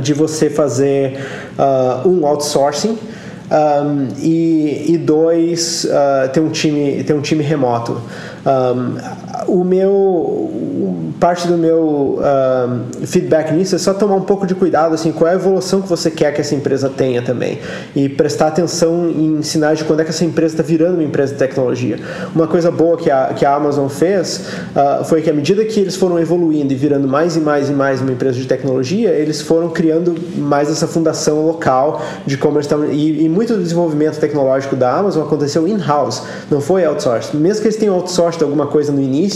[0.01, 1.19] de você fazer
[2.03, 2.97] um outsourcing
[3.51, 8.01] um, e, e, dois uh, ter um time ter um time remoto.
[8.45, 8.97] Um,
[9.47, 10.51] o meu
[11.19, 12.19] parte do meu
[13.05, 15.87] feedback nisso é só tomar um pouco de cuidado assim qual é a evolução que
[15.87, 17.59] você quer que essa empresa tenha também.
[17.95, 21.33] E prestar atenção em sinais de quando é que essa empresa está virando uma empresa
[21.33, 21.99] de tecnologia.
[22.33, 25.79] Uma coisa boa que a, que a Amazon fez uh, foi que à medida que
[25.79, 29.41] eles foram evoluindo e virando mais e mais e mais uma empresa de tecnologia eles
[29.41, 34.19] foram criando mais essa fundação local de como eles estão e, e muito do desenvolvimento
[34.19, 37.35] tecnológico da Amazon aconteceu in-house não foi outsourced.
[37.35, 39.34] Mesmo que eles tenham outsourced alguma coisa no início,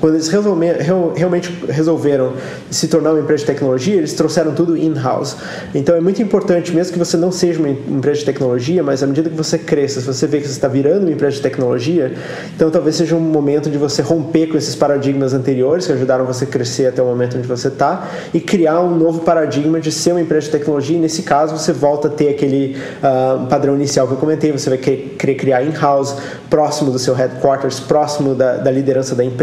[0.00, 2.34] quando eles realmente resolveram
[2.70, 5.36] se tornar uma empresa de tecnologia, eles trouxeram tudo in-house.
[5.74, 9.06] Então é muito importante, mesmo que você não seja uma empresa de tecnologia, mas à
[9.06, 12.12] medida que você cresça, se você vê que você está virando uma empresa de tecnologia,
[12.54, 16.44] então talvez seja um momento de você romper com esses paradigmas anteriores que ajudaram você
[16.44, 20.12] a crescer até o momento onde você está e criar um novo paradigma de ser
[20.12, 20.96] uma empresa de tecnologia.
[20.96, 24.68] E nesse caso, você volta a ter aquele uh, padrão inicial que eu comentei, você
[24.68, 26.16] vai querer criar in-house,
[26.48, 29.39] próximo do seu headquarters, próximo da, da, liderança da empresa,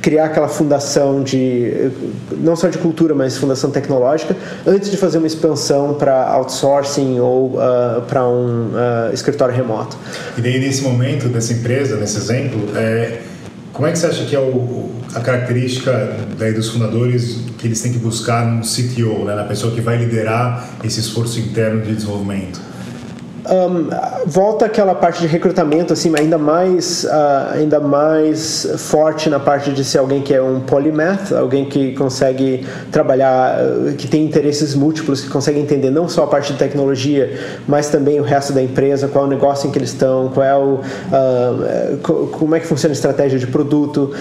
[0.00, 1.90] criar aquela fundação de
[2.38, 7.56] não só de cultura, mas fundação tecnológica, antes de fazer uma expansão para outsourcing ou
[7.56, 9.96] uh, para um uh, escritório remoto.
[10.36, 13.20] E daí nesse momento dessa empresa, nesse exemplo, é,
[13.72, 17.80] como é que você acha que é o, a característica daí dos fundadores que eles
[17.80, 21.94] têm que buscar num CTO, né, na pessoa que vai liderar esse esforço interno de
[21.94, 22.69] desenvolvimento?
[23.48, 23.88] Um,
[24.26, 29.82] volta aquela parte de recrutamento assim ainda mais uh, ainda mais forte na parte de
[29.82, 35.22] ser alguém que é um polymath alguém que consegue trabalhar uh, que tem interesses múltiplos
[35.22, 37.32] que consegue entender não só a parte de tecnologia
[37.66, 40.44] mas também o resto da empresa qual é o negócio em que eles estão qual
[40.44, 44.12] é o uh, como é que funciona a estratégia de produto.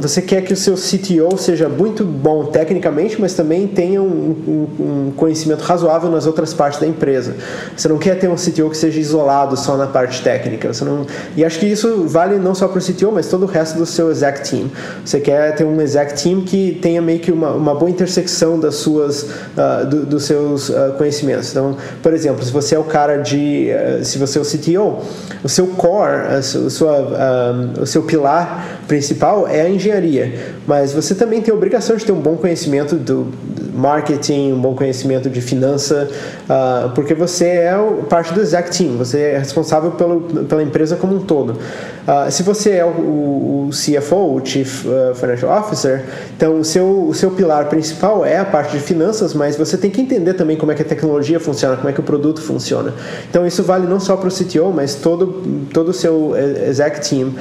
[0.00, 5.08] Você quer que o seu CTO seja muito bom tecnicamente mas também tenha um, um,
[5.08, 7.36] um conhecimento razoável nas outras partes da empresa.
[7.76, 10.72] Você não quer ter um CTO que seja isolado só na parte técnica.
[10.72, 11.06] Você não...
[11.36, 13.86] E acho que isso vale não só para o CTO, mas todo o resto do
[13.86, 14.70] seu exec team.
[15.04, 18.76] Você quer ter um exec team que tenha meio que uma, uma boa intersecção das
[18.76, 21.50] suas, uh, do, dos seus uh, conhecimentos.
[21.50, 25.04] Então, por exemplo, se você é o cara de, uh, se você é o CTO,
[25.42, 31.40] o seu core, a sua, o seu pilar principal é a engenharia, mas você também
[31.40, 33.28] tem a obrigação de ter um bom conhecimento do
[33.72, 36.08] marketing, um bom conhecimento de finança,
[36.48, 37.74] uh, porque você é
[38.08, 41.50] parte do exec team, você é responsável pelo, pela empresa como um todo.
[41.52, 47.08] Uh, se você é o, o, CFO, o Chief uh, Financial Officer, então o seu,
[47.08, 50.56] o seu pilar principal é a parte de finanças, mas você tem que entender também
[50.56, 52.94] como é que a tecnologia funciona, como é que o produto funciona.
[53.28, 57.34] Então isso vale não só para o CTO, mas todo, todo o seu exec team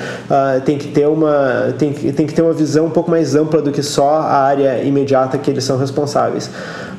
[0.66, 3.72] tem, que ter uma, tem, tem que ter uma visão um pouco mais ampla do
[3.72, 6.50] que só a área imediata que eles são responsáveis.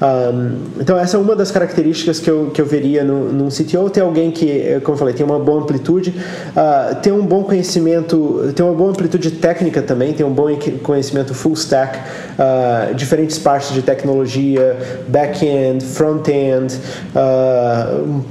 [0.00, 3.90] Um, então, essa é uma das características que eu, que eu veria no, num CTO,
[3.90, 8.52] ter alguém que, como eu falei, tem uma boa amplitude, uh, ter um bom conhecimento,
[8.54, 10.46] tem uma boa amplitude técnica também, tem um bom
[10.82, 14.76] conhecimento full stack, uh, diferentes partes de tecnologia,
[15.08, 16.78] back-end, front-end,
[17.14, 18.22] uh,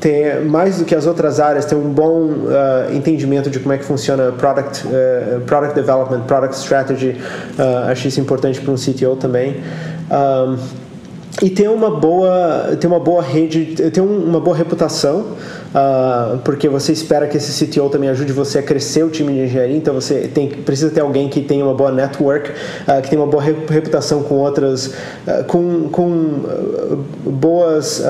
[0.00, 3.78] tem mais do que as outras áreas, tem um bom uh, entendimento de como é
[3.78, 4.84] que funciona product,
[5.46, 7.16] product development, product strategy,
[7.88, 9.56] acho isso importante para um CTO também.
[10.10, 10.79] Um,
[11.42, 15.20] e tem uma boa tem uma boa rede tem uma boa reputação
[15.74, 19.40] uh, porque você espera que esse CTO também ajude você a crescer o time de
[19.40, 23.22] engenharia então você tem precisa ter alguém que tenha uma boa network uh, que tenha
[23.22, 26.40] uma boa reputação com outras uh, com, com
[27.24, 28.02] boas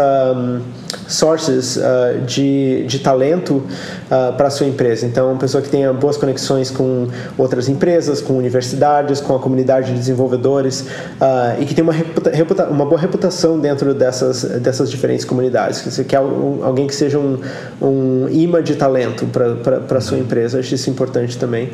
[1.10, 5.04] sources uh, de, de talento uh, para a sua empresa.
[5.04, 9.88] Então, uma pessoa que tenha boas conexões com outras empresas, com universidades, com a comunidade
[9.88, 15.24] de desenvolvedores uh, e que tenha uma, reputa, uma boa reputação dentro dessas, dessas diferentes
[15.24, 15.80] comunidades.
[15.80, 17.40] Você quer um, alguém que seja um,
[17.82, 20.60] um imã de talento para a sua empresa.
[20.60, 21.70] Acho isso importante também.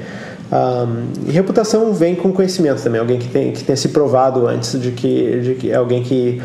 [0.50, 4.80] Um, e reputação vem com conhecimento também, alguém que, tem, que tenha se provado antes
[4.80, 6.40] de que, de que é alguém que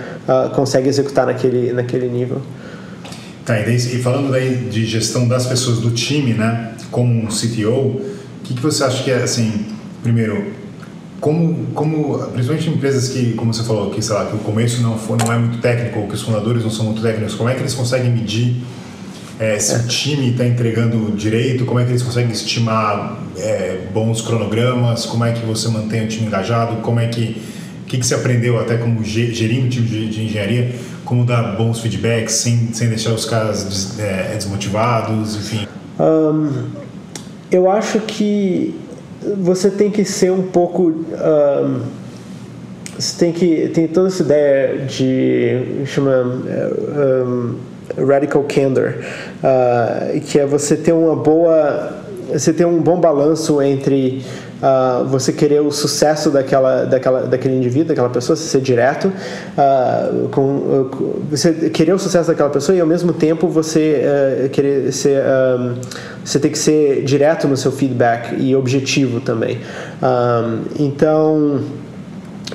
[0.55, 2.41] consegue executar naquele, naquele nível.
[3.45, 7.27] Tá, e, daí, e falando daí de gestão das pessoas do time, né, como um
[7.27, 8.01] CTO, o
[8.43, 9.65] que, que você acha que é, assim,
[10.03, 10.53] primeiro,
[11.19, 14.81] como, como, principalmente em empresas que, como você falou, que, sei lá, que o começo
[14.81, 17.53] não, for, não é muito técnico, que os fundadores não são muito técnicos, como é
[17.53, 18.63] que eles conseguem medir
[19.39, 19.77] é, se é.
[19.77, 25.25] o time está entregando direito, como é que eles conseguem estimar é, bons cronogramas, como
[25.25, 27.41] é que você mantém o time engajado, como é que,
[27.83, 30.75] o que, que você aprendeu até como gerir um time de, de engenharia,
[31.11, 35.67] como dar bons feedbacks sem, sem deixar os caras des, é, desmotivados, enfim?
[35.99, 36.69] Um,
[37.51, 38.73] eu acho que
[39.39, 40.83] você tem que ser um pouco.
[40.83, 41.81] Um,
[42.97, 43.67] você tem que.
[43.73, 45.85] Tem toda essa ideia de.
[45.85, 46.23] chama.
[46.23, 47.55] Um,
[48.07, 48.93] radical candor,
[49.43, 51.93] uh, que é você ter uma boa.
[52.31, 54.23] Você ter um bom balanço entre
[54.61, 60.41] uh, você querer o sucesso daquela, daquela, daquele indivíduo, daquela pessoa, ser direto, uh, com,
[60.41, 65.75] uh, você querer o sucesso daquela pessoa e ao mesmo tempo você querer ser, um,
[66.23, 69.59] você tem que ser direto no seu feedback e objetivo também.
[70.01, 71.61] Um, então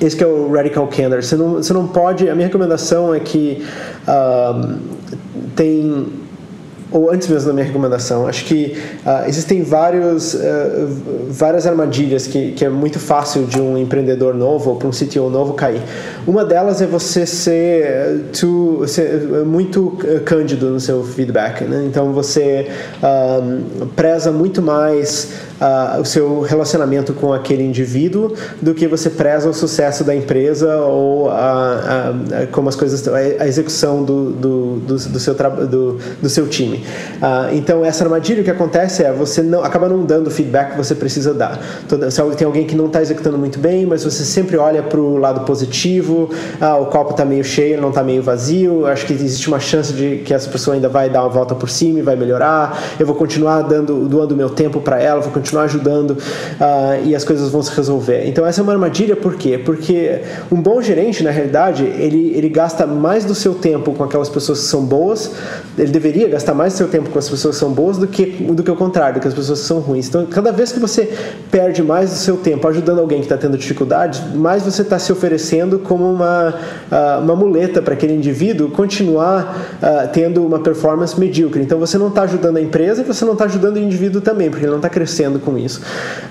[0.01, 1.23] esse que é o radical candor.
[1.23, 2.29] Você não, você não pode.
[2.29, 3.65] A minha recomendação é que
[4.07, 4.77] um,
[5.55, 6.07] tem
[6.91, 10.39] ou antes mesmo da minha recomendação, acho que uh, existem vários, uh,
[11.29, 15.29] várias armadilhas que, que é muito fácil de um empreendedor novo ou para um CTO
[15.29, 15.81] novo cair.
[16.25, 21.63] Uma delas é você ser, too, ser muito cândido no seu feedback.
[21.63, 21.85] Né?
[21.87, 22.67] Então você
[23.03, 25.29] um, preza muito mais
[25.61, 30.77] uh, o seu relacionamento com aquele indivíduo do que você preza o sucesso da empresa
[30.77, 36.29] ou a, a, como as coisas a execução do, do, do, do seu, do, do
[36.29, 36.77] seu time.
[37.17, 40.77] Uh, então essa armadilha que acontece é você não acaba não dando o feedback que
[40.77, 41.59] você precisa dar.
[41.87, 44.99] Toda, se tem alguém que não está executando muito bem, mas você sempre olha para
[44.99, 49.13] o lado positivo, ah, o copo está meio cheio, não está meio vazio, acho que
[49.13, 52.01] existe uma chance de que essa pessoa ainda vai dar uma volta por cima e
[52.01, 57.05] vai melhorar, eu vou continuar dando, doando meu tempo para ela, vou continuar ajudando uh,
[57.05, 58.27] e as coisas vão se resolver.
[58.27, 59.57] Então essa é uma armadilha, por quê?
[59.57, 60.19] Porque
[60.51, 64.59] um bom gerente, na realidade, ele, ele gasta mais do seu tempo com aquelas pessoas
[64.59, 65.31] que são boas,
[65.77, 68.25] ele deveria gastar mais do seu tempo com as pessoas que são boas do que,
[68.25, 70.07] do que o contrário, que as pessoas que são ruins.
[70.07, 71.11] Então cada vez que você
[71.49, 75.11] perde mais do seu tempo ajudando alguém que está tendo dificuldades, mais você está se
[75.11, 76.53] oferecendo como uma,
[76.91, 81.61] uh, uma muleta para aquele indivíduo continuar uh, tendo uma performance medíocre.
[81.61, 84.49] Então você não está ajudando a empresa e você não está ajudando o indivíduo também,
[84.49, 85.81] porque ele não está crescendo com isso.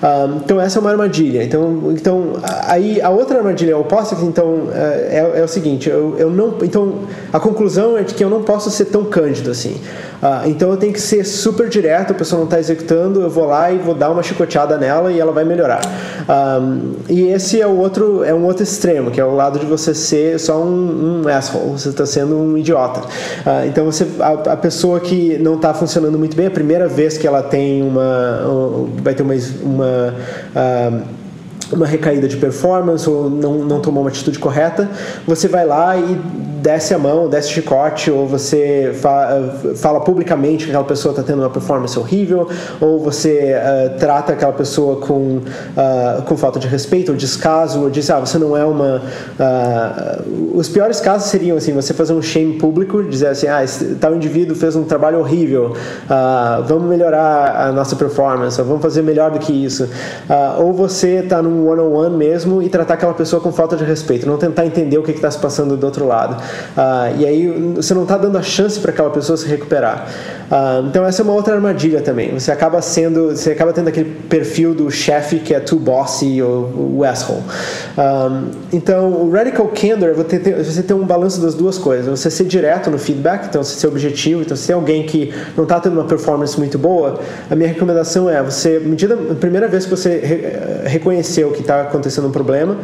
[0.01, 1.43] Uh, então essa é uma armadilha.
[1.43, 2.33] Então, então
[2.65, 6.99] aí a outra armadilha oposta então é, é, o seguinte, eu, eu não, então
[7.31, 9.79] a conclusão é de que eu não posso ser tão cândido assim.
[10.21, 13.45] Uh, então eu tenho que ser super direto, a pessoa não está executando, eu vou
[13.45, 15.81] lá e vou dar uma chicoteada nela e ela vai melhorar.
[16.27, 19.65] Um, e esse é o outro, é um outro extremo, que é o lado de
[19.65, 23.01] você ser só um, um asshole, você está sendo um idiota.
[23.01, 27.17] Uh, então você, a, a, pessoa que não está funcionando muito bem, a primeira vez
[27.17, 30.13] que ela tem uma, vai ter uma, uma
[31.71, 34.89] uma recaída de performance ou não, não tomou uma atitude correta,
[35.25, 36.17] você vai lá e
[36.61, 41.41] desce a mão, desce chicote, ou você fa fala publicamente que aquela pessoa está tendo
[41.41, 47.11] uma performance horrível, ou você uh, trata aquela pessoa com, uh, com falta de respeito,
[47.11, 49.01] ou descaso, ou diz, ah, você não é uma...
[49.39, 53.95] Uh, os piores casos seriam assim, você fazer um shame público, dizer assim, ah, esse
[53.95, 55.73] tal indivíduo fez um trabalho horrível,
[56.67, 59.87] vamos melhorar a nossa performance, vamos fazer melhor do que isso.
[60.59, 64.37] ou você está num one-on-one mesmo e tratar aquela pessoa com falta de respeito, não
[64.37, 66.41] tentar entender o que está se passando do outro lado.
[66.77, 70.07] Uh, e aí você não está dando a chance para aquela pessoa se recuperar.
[70.49, 72.31] Uh, então essa é uma outra armadilha também.
[72.31, 76.97] Você acaba sendo, você acaba tendo aquele perfil do chefe que é too bossy ou
[76.97, 77.41] o asshole.
[77.97, 82.07] Um, então o radical candor é você ter, você um balanço das duas coisas.
[82.07, 84.41] Você ser direto no feedback, então você ser objetivo.
[84.41, 88.29] Então se tem alguém que não está tendo uma performance muito boa, a minha recomendação
[88.29, 92.77] é você, medida, a primeira vez que você re, reconheceu que está acontecendo um problema,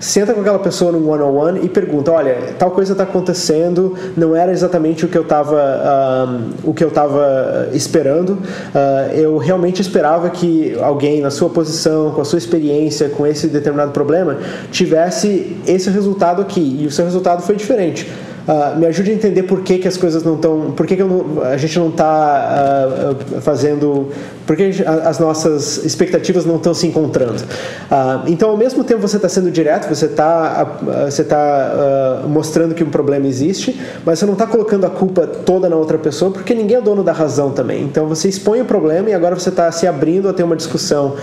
[0.00, 3.94] senta com aquela pessoa no one on one e pergunta, olha, tal coisa está acontecendo,
[4.16, 6.26] não era exatamente o que eu estava
[6.64, 8.30] um, o que eu estava esperando.
[8.30, 13.46] Uh, eu realmente esperava que alguém na sua posição, com a sua experiência, com esse
[13.46, 14.38] determinado problema,
[14.70, 18.10] tivesse esse resultado aqui e o seu resultado foi diferente.
[18.48, 20.72] Uh, me ajude a entender por que, que as coisas não estão.
[20.72, 24.08] Por que, que não, a gente não está uh, ah, fazendo
[24.50, 27.40] porque as nossas expectativas não estão se encontrando.
[27.40, 32.28] Uh, então, ao mesmo tempo, você está sendo direto, você está uh, você tá, uh,
[32.28, 35.98] mostrando que um problema existe, mas você não está colocando a culpa toda na outra
[35.98, 37.84] pessoa, porque ninguém é dono da razão também.
[37.84, 41.14] Então, você expõe o problema e agora você está se abrindo a ter uma discussão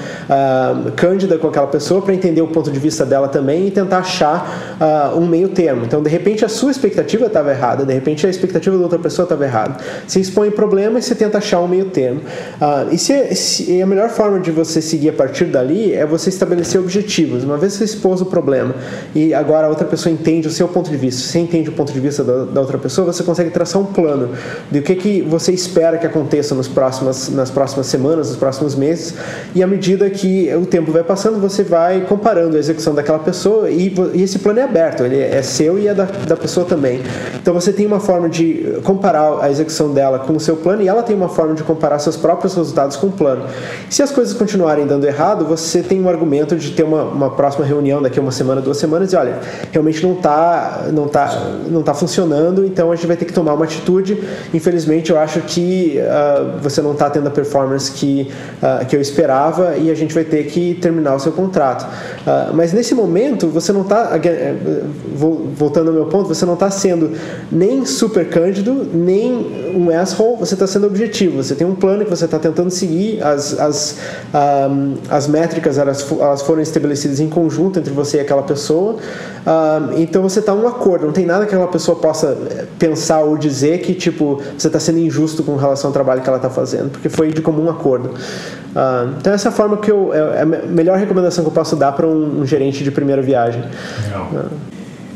[0.96, 4.78] cândida com aquela pessoa para entender o ponto de vista dela também e tentar achar
[5.18, 5.84] um meio termo.
[5.84, 9.26] Então, de repente, a sua expectativa estava errada, de repente, a expectativa da outra pessoa
[9.26, 9.78] estava errada.
[10.08, 12.22] Você expõe o problema e você tenta achar um meio termo.
[12.90, 13.17] e se
[13.68, 17.44] e a melhor forma de você seguir a partir dali é você estabelecer objetivos.
[17.44, 18.76] Uma vez você expôs o problema
[19.16, 21.94] e agora a outra pessoa entende o seu ponto de vista, você entende o ponto
[21.94, 24.30] de vista da, da outra pessoa, você consegue traçar um plano
[24.70, 28.76] de o que, que você espera que aconteça nos próximas, nas próximas semanas, nos próximos
[28.76, 29.14] meses.
[29.56, 33.70] E à medida que o tempo vai passando, você vai comparando a execução daquela pessoa
[33.70, 37.02] e, e esse plano é aberto, ele é seu e é da, da pessoa também.
[37.40, 40.88] Então você tem uma forma de comparar a execução dela com o seu plano e
[40.88, 43.46] ela tem uma forma de comparar seus próprios resultados com o plano.
[43.90, 47.66] Se as coisas continuarem dando errado, você tem um argumento de ter uma, uma próxima
[47.66, 49.40] reunião daqui a uma semana, duas semanas e olha,
[49.72, 53.54] realmente não está não tá, não tá funcionando, então a gente vai ter que tomar
[53.54, 54.22] uma atitude.
[54.54, 58.32] Infelizmente, eu acho que uh, você não está tendo a performance que,
[58.62, 61.84] uh, que eu esperava e a gente vai ter que terminar o seu contrato.
[61.84, 64.12] Uh, mas nesse momento, você não está,
[65.56, 67.12] voltando ao meu ponto, você não está sendo
[67.52, 71.42] nem super cândido, nem um asshole, você está sendo objetivo.
[71.44, 72.87] Você tem um plano que você está tentando seguir
[73.22, 73.98] as, as,
[74.70, 78.98] um, as métricas elas, elas foram estabelecidas em conjunto entre você e aquela pessoa,
[79.46, 82.38] um, então você está um acordo, não tem nada que aquela pessoa possa
[82.78, 86.38] pensar ou dizer que tipo você está sendo injusto com relação ao trabalho que ela
[86.38, 88.12] está fazendo, porque foi de comum acordo.
[89.20, 91.76] Então essa é a forma que eu é, é a melhor recomendação que eu posso
[91.76, 93.64] dar para um, um, gerente de primeira viagem.
[94.04, 94.46] Legal.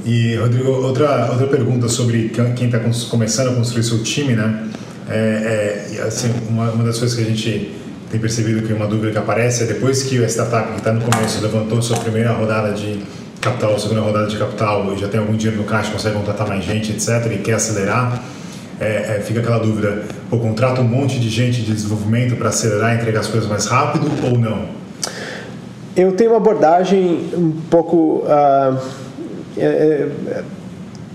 [0.04, 4.68] E Rodrigo, outra outra pergunta sobre quem está começando a construir seu time, né?
[5.10, 7.76] É, é assim, uma, uma das coisas que a gente
[8.10, 11.02] tem percebido que uma dúvida que aparece é depois que a startup que está no
[11.02, 13.02] começo levantou sua primeira rodada de
[13.40, 16.64] capital, segunda rodada de capital, e já tem algum dinheiro no caixa, consegue contratar mais
[16.64, 18.22] gente, etc., e quer acelerar,
[18.80, 22.94] é, é, fica aquela dúvida: pô, contrata um monte de gente de desenvolvimento para acelerar
[22.94, 24.66] e entregar as coisas mais rápido ou não?
[25.96, 28.26] Eu tenho uma abordagem um pouco.
[28.26, 28.78] Uh,
[29.58, 30.08] é,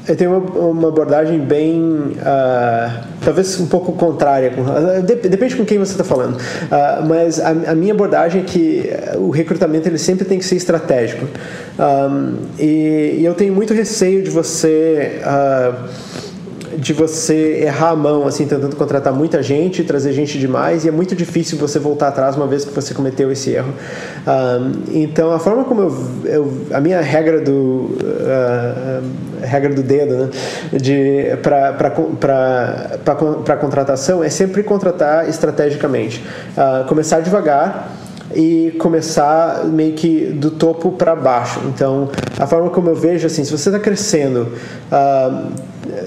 [0.09, 4.53] eu tenho uma, uma abordagem bem, uh, talvez um pouco contrária.
[4.53, 6.37] Uh, depende com quem você está falando.
[6.37, 10.57] Uh, mas a, a, minha abordagem é que o recrutamento ele sempre tem que ser
[10.57, 11.27] estratégico.
[11.79, 15.21] Um, e, e, eu tenho muito receio de você
[16.79, 20.91] de você errar a mão, assim, tentando contratar muita gente, trazer gente demais, e é
[20.91, 23.73] muito difícil você voltar atrás uma vez que você cometeu esse erro.
[24.27, 29.03] Um, então, a forma como eu, eu, a minha regra do uh,
[29.43, 30.31] regra do dedo, né,
[30.73, 31.71] de para
[33.57, 36.23] contratação é sempre contratar estrategicamente,
[36.57, 37.93] uh, começar devagar
[38.35, 41.61] e começar meio que do topo para baixo.
[41.67, 44.49] Então, a forma como eu vejo assim, se você está crescendo
[44.91, 45.53] uh,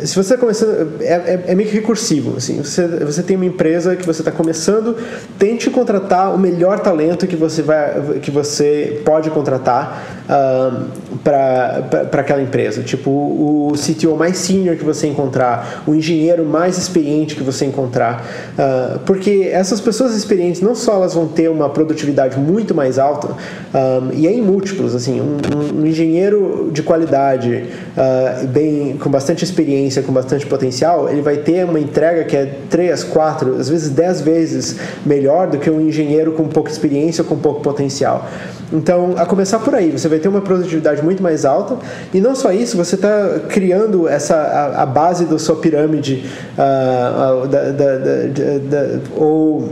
[0.05, 2.37] se você está começando, é, é, é, meio que recursivo.
[2.37, 4.95] Assim, você, você tem uma empresa que você está começando,
[5.37, 12.41] tente contratar o melhor talento que você, vai, que você pode contratar uh, para aquela
[12.41, 12.81] empresa.
[12.83, 18.25] Tipo, o CTO mais senior que você encontrar, o engenheiro mais experiente que você encontrar.
[18.53, 23.29] Uh, porque essas pessoas experientes, não só elas vão ter uma produtividade muito mais alta,
[23.29, 24.95] um, e é em múltiplos.
[24.95, 27.65] Assim, um, um engenheiro de qualidade,
[27.97, 29.68] uh, bem, com bastante experiência,
[30.05, 34.21] com bastante potencial, ele vai ter uma entrega que é 3, 4, às vezes 10
[34.21, 38.27] vezes melhor do que um engenheiro com pouca experiência ou com pouco potencial.
[38.71, 41.77] Então, a começar por aí, você vai ter uma produtividade muito mais alta
[42.13, 46.23] e não só isso, você está criando essa a, a, base da sua pirâmide
[46.57, 49.69] uh, uh, da, da, da, ou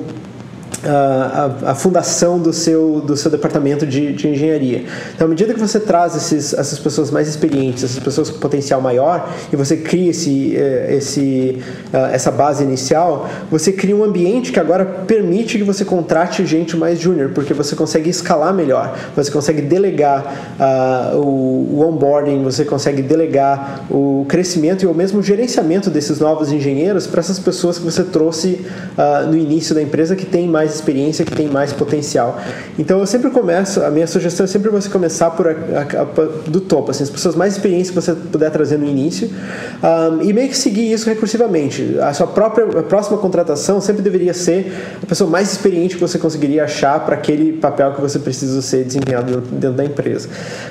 [0.83, 4.83] a, a, fundação do seu, do seu departamento de, de engenharia.
[5.15, 8.79] Então, à medida que você traz esses, essas pessoas mais experientes, essas pessoas com potencial
[8.81, 11.57] maior, e você cria esse, eh, esse,
[11.91, 16.77] ah, essa base inicial, você cria um ambiente que agora permite que você contrate gente
[16.77, 22.63] mais júnior, porque você consegue escalar melhor, você consegue delegar uh, o, o onboarding, você
[22.63, 27.85] consegue delegar o crescimento e o mesmo gerenciamento desses novos engenheiros para essas pessoas que
[27.85, 28.65] você trouxe
[28.97, 32.39] uh, no início da empresa que tem mais experiência, que tem mais potencial.
[32.77, 36.49] Então eu sempre começo, a minha sugestão é sempre você começar por a, a, a,
[36.49, 39.29] do topo, assim, as pessoas mais experientes que você puder trazer no início
[39.83, 41.97] um, e meio que seguir isso recursivamente.
[41.99, 46.17] A sua própria a próxima contratação sempre deveria ser a pessoa mais experiente que você
[46.17, 50.29] conseguiria achar para aquele papel que você precisa ser desempenhado dentro da empresa.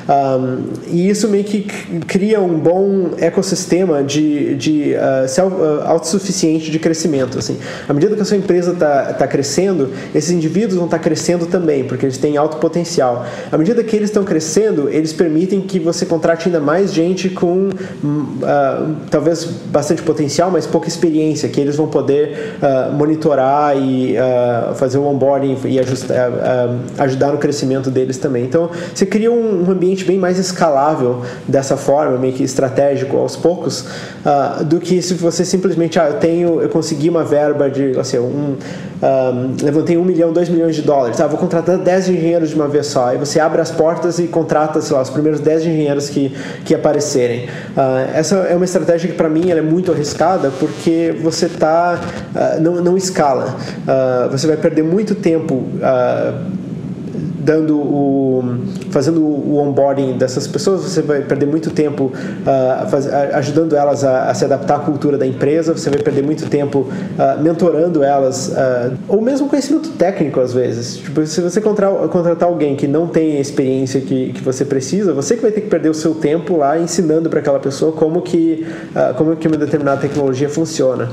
[0.09, 1.63] Um, e isso meio que
[2.07, 7.39] cria um bom ecossistema de, de uh, self, uh, autossuficiente de crescimento.
[7.39, 7.59] Assim.
[7.89, 11.85] À medida que a sua empresa está tá crescendo, esses indivíduos vão estar crescendo também,
[11.85, 13.25] porque eles têm alto potencial.
[13.51, 17.69] À medida que eles estão crescendo, eles permitem que você contrate ainda mais gente com
[17.69, 24.75] uh, talvez bastante potencial, mas pouca experiência, que eles vão poder uh, monitorar e uh,
[24.75, 26.33] fazer o onboarding e ajustar,
[26.99, 28.45] ajudar no crescimento deles também.
[28.45, 33.85] Então, você cria um, ambiente bem mais escalável dessa forma, meio que estratégico aos poucos,
[34.67, 38.57] do que se você simplesmente, ah, eu tenho, eu consegui uma verba de, assim, um,
[39.03, 42.67] um levantei um milhão, dois milhões de dólares, ah, vou contratar 10 engenheiros de uma
[42.67, 43.13] vez só.
[43.13, 46.75] E você abre as portas e contrata, sei lá, os primeiros 10 engenheiros que, que
[46.75, 47.45] aparecerem.
[47.45, 52.01] Uh, essa é uma estratégia que para mim é muito arriscada porque você tá,
[52.35, 53.57] uh, não, não escala.
[53.83, 55.67] Uh, você vai perder muito tempo
[57.47, 58.45] dando o
[58.91, 64.31] fazendo o onboarding dessas pessoas você vai perder muito tempo uh, faz, ajudando elas a,
[64.31, 68.49] a, se adaptar à cultura da empresa você vai perder muito tempo uh, mentorando elas
[68.49, 70.97] uh, ou mesmo conhecimento técnico às vezes.
[70.97, 75.15] Tipo, se você contratar, contratar alguém que não tem a experiência que, que você precisa
[75.15, 78.23] você que vai ter que perder o seu tempo lá ensinando para aquela pessoa como
[78.23, 78.67] que
[79.17, 81.09] como que uma determinada tecnologia funciona.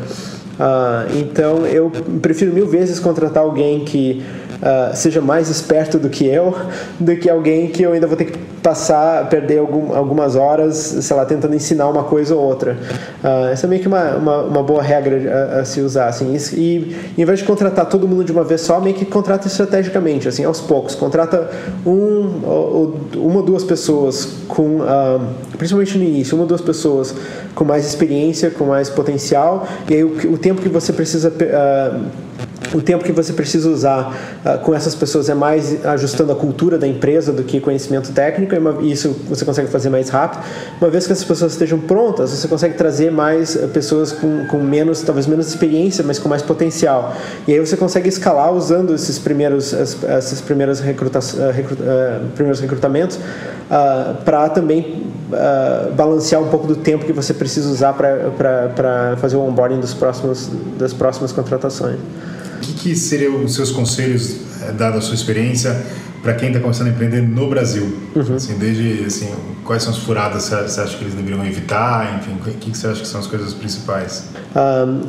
[1.19, 4.23] Então eu prefiro mil vezes contratar alguém que
[4.61, 6.55] uh, seja mais esperto do que eu,
[6.99, 11.15] do que alguém que eu ainda vou ter que passar, perder algum, algumas horas, sei
[11.15, 12.77] lá, tentando ensinar uma coisa ou outra.
[13.23, 16.33] Uh, essa é meio que uma, uma, uma boa regra a, a, se usar, assim.
[16.53, 19.47] E, e em vez de contratar todo mundo de uma vez só, meio que contrata
[19.47, 20.95] estrategicamente, assim, aos poucos.
[20.95, 21.49] Contrata
[21.85, 25.21] um ou, uma ou duas pessoas com, uh,
[25.57, 27.13] principalmente no início, uma ou duas pessoas
[27.53, 32.01] com mais experiência, com mais potencial, e aí o, o tempo que você precisa uh,
[32.73, 34.15] o tempo que você precisa usar
[34.45, 38.55] uh, com essas pessoas é mais ajustando a cultura da empresa do que conhecimento técnico,
[38.81, 40.43] e isso você consegue fazer mais rápido.
[40.81, 44.57] Uma vez que essas pessoas estejam prontas, você consegue trazer mais uh, pessoas com, com
[44.57, 47.15] menos, talvez menos experiência, mas com mais potencial.
[47.47, 53.19] E aí você consegue escalar usando esses primeiros, esses primeiros, recruta, uh, primeiros recrutamentos
[54.23, 55.03] para também
[55.95, 60.49] balancear um pouco do tempo que você precisa usar para fazer o onboarding dos próximos,
[60.77, 61.97] das próximas contratações
[62.83, 65.81] que, seriam os seus conselhos, eh, dada a sua experiência,
[66.21, 67.97] para quem está começando a empreender no Brasil?
[68.15, 68.35] Uhum.
[68.35, 69.29] Assim, desde assim,
[69.63, 72.19] quais são as furadas que você acha que eles deveriam evitar?
[72.19, 74.25] Enfim, o que, que você acha que são as coisas principais?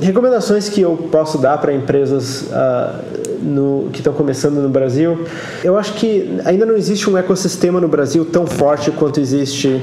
[0.00, 5.24] recomendações que eu posso dar para empresas uh, no, que estão começando no Brasil.
[5.62, 9.82] Eu acho que ainda não existe um ecossistema no Brasil tão forte quanto existe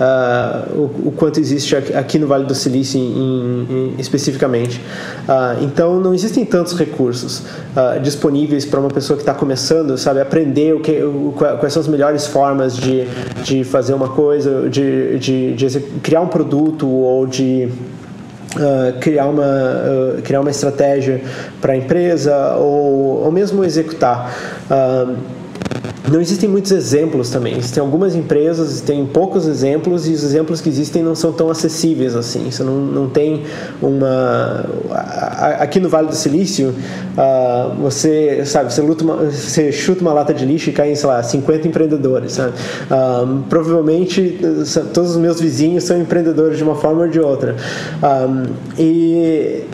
[0.00, 4.80] uh, o, o, quanto existe aqui no Vale do Silício em, em, especificamente.
[5.28, 10.20] Uh, então não existem tantos recursos uh, disponíveis para uma pessoa que está começando, sabe,
[10.20, 13.06] aprender o que, o, quais são as melhores formas de,
[13.44, 17.68] de fazer uma coisa, de, de, de criar um produto ou de
[18.50, 21.22] Uh, criar, uma, uh, criar uma estratégia
[21.60, 24.34] para a empresa ou, ou mesmo executar.
[24.68, 25.16] Uh,
[26.10, 27.56] não existem muitos exemplos também.
[27.56, 32.16] Existem algumas empresas, tem poucos exemplos e os exemplos que existem não são tão acessíveis
[32.16, 32.50] assim.
[32.64, 33.44] Não, não tem
[33.80, 34.66] uma.
[35.60, 36.74] Aqui no Vale do Silício,
[37.16, 40.96] uh, você, sabe, você, luta uma, você chuta uma lata de lixo e cai em,
[40.96, 42.32] sei lá, 50 empreendedores.
[42.32, 42.54] Sabe?
[42.90, 44.38] Uh, provavelmente
[44.92, 47.54] todos os meus vizinhos são empreendedores de uma forma ou de outra.
[48.02, 48.26] Ah,
[48.76, 49.64] e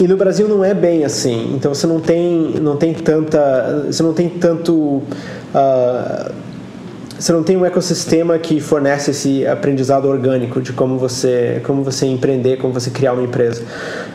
[0.00, 1.52] e no Brasil não é bem assim.
[1.54, 6.32] Então você não tem, não tem tanta, você não tem tanto uh,
[7.20, 12.06] você não tem um ecossistema que fornece esse aprendizado orgânico de como você, como você
[12.06, 13.62] empreender, como você criar uma empresa.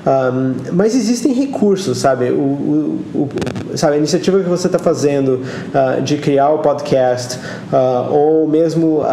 [0.06, 2.32] Um, mas existem recursos, sabe?
[2.32, 3.96] O, o, o, sabe?
[3.96, 7.38] A iniciativa que você está fazendo uh, de criar o podcast
[7.72, 9.06] uh, ou mesmo uh,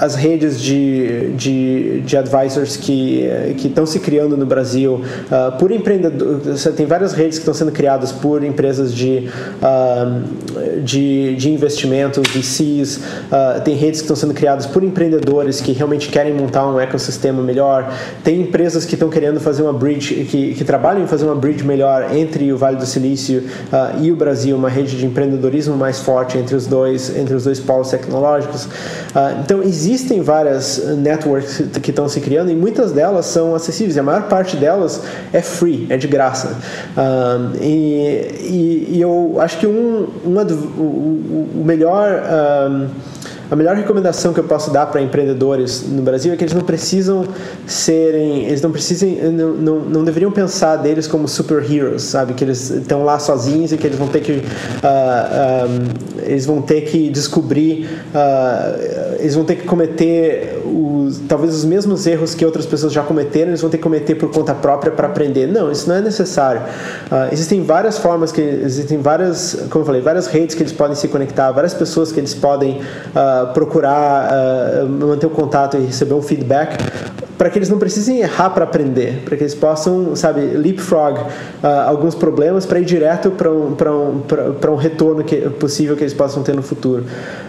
[0.00, 3.28] as redes de, de, de advisors que
[3.64, 5.00] estão se criando no Brasil
[5.58, 6.60] por empreendedores.
[6.60, 9.28] Você tem várias redes que estão sendo criadas por empresas de,
[10.82, 13.00] de, de investimentos, VCs,
[13.64, 17.92] tem redes que estão sendo criadas por empreendedores que realmente querem montar um ecossistema melhor,
[18.22, 21.64] tem empresas que estão querendo fazer uma bridge, que, que trabalham em fazer uma bridge
[21.64, 23.44] melhor entre o Vale do Silício
[24.00, 27.60] e o Brasil, uma rede de empreendedorismo mais forte entre os dois, entre os dois
[27.60, 28.64] polos tecnológicos.
[28.64, 33.98] Uh, então existem várias networks que estão se criando e muitas delas são acessíveis.
[33.98, 35.02] A maior parte delas
[35.32, 36.56] é free, é de graça.
[36.96, 37.66] Uh, e,
[38.40, 42.22] e, e, eu acho que um, uma, o, o melhor
[43.50, 46.62] a melhor recomendação que eu posso dar para empreendedores no Brasil é que eles não
[46.62, 47.26] precisam
[47.66, 52.34] serem, eles não precisem, não, não, não deveriam pensar deles como super heroes, sabe?
[52.34, 54.42] Que eles estão lá sozinhos e que eles vão ter que, uh,
[54.82, 55.88] ah, um,
[56.18, 61.64] ah, eles vão ter que descobrir, uh, eles vão ter que cometer os, talvez os
[61.64, 64.92] mesmos erros que outras pessoas já cometeram, eles vão ter que cometer por conta própria
[64.92, 65.46] para aprender.
[65.46, 66.62] Não, isso não é necessário.
[66.62, 70.96] Uh, existem várias formas que, existem várias, como eu falei, várias redes que eles podem
[70.96, 72.80] se conectar, várias pessoas que eles podem
[73.52, 76.76] procurar uh, manter o contato e receber um feedback
[77.42, 81.66] para que eles não precisem errar para aprender, para que eles possam, sabe, leapfrog uh,
[81.88, 86.44] alguns problemas para ir direto para um, um, um retorno que, possível que eles possam
[86.44, 87.04] ter no futuro.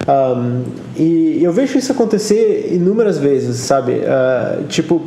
[0.08, 0.64] Um,
[0.96, 4.02] e eu vejo isso acontecer inúmeras vezes, sabe?
[4.02, 5.00] Uh, tipo,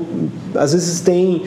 [0.55, 1.43] às vezes tem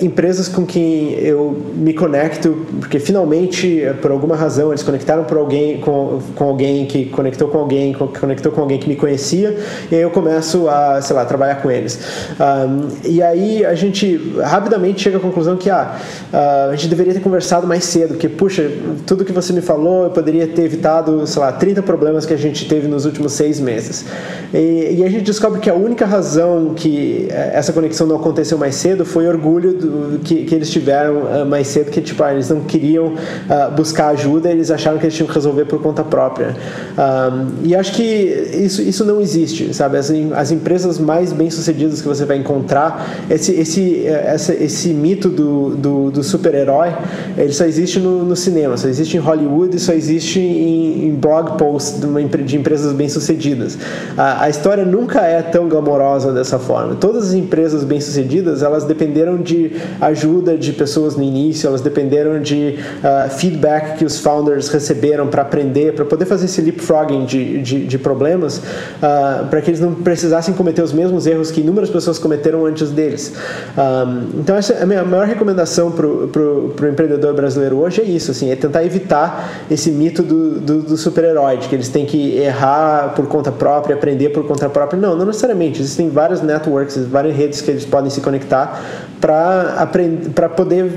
[0.00, 5.78] empresas com quem eu me conecto, porque finalmente, por alguma razão, eles conectaram por alguém,
[5.80, 9.56] com, com alguém que conectou com alguém, que conectou com alguém que me conhecia,
[9.90, 12.00] e aí eu começo a, sei lá, trabalhar com eles.
[12.40, 15.96] Um, e aí a gente rapidamente chega à conclusão que ah,
[16.32, 18.68] a gente deveria ter conversado mais cedo, porque, puxa,
[19.06, 22.38] tudo que você me falou, eu poderia ter evitado, sei lá, 30 problemas que a
[22.38, 24.04] gente teve nos últimos seis meses.
[24.52, 28.58] E, e a gente descobre que a única razão que eh, essa conexão não aconteceu
[28.58, 29.75] mais cedo foi orgulho
[30.24, 34.08] que, que eles tiveram uh, mais cedo, que tipo, ah, eles não queriam uh, buscar
[34.08, 36.54] ajuda, eles acharam que eles tinham que resolver por conta própria.
[36.96, 39.96] Um, e acho que isso, isso não existe, sabe?
[39.96, 45.76] As, as empresas mais bem-sucedidas que você vai encontrar, esse, esse, essa, esse mito do,
[45.76, 46.94] do, do super-herói,
[47.36, 51.56] ele só existe no, no, cinema, só existe em Hollywood só existe em, em blog
[51.56, 53.78] posts de, uma, de empresas bem-sucedidas.
[54.16, 56.94] A, a história nunca é tão glamourosa dessa forma.
[56.94, 59.65] Todas as empresas bem-sucedidas, elas dependeram de
[60.00, 65.42] ajuda de pessoas no início, elas dependeram de uh, feedback que os founders receberam para
[65.42, 69.94] aprender, para poder fazer esse leapfrogging de, de, de problemas, uh, para que eles não
[69.94, 73.32] precisassem cometer os mesmos erros que inúmeras pessoas cometeram antes deles.
[73.76, 78.30] Um, então, essa é a minha maior recomendação para o empreendedor brasileiro hoje é isso,
[78.30, 83.12] assim, é tentar evitar esse mito do, do, do super-herói, que eles têm que errar
[83.14, 85.00] por conta própria, aprender por conta própria.
[85.00, 85.80] Não, não necessariamente.
[85.80, 88.80] Existem vários networks, várias redes que eles podem se conectar
[89.20, 90.90] para poder,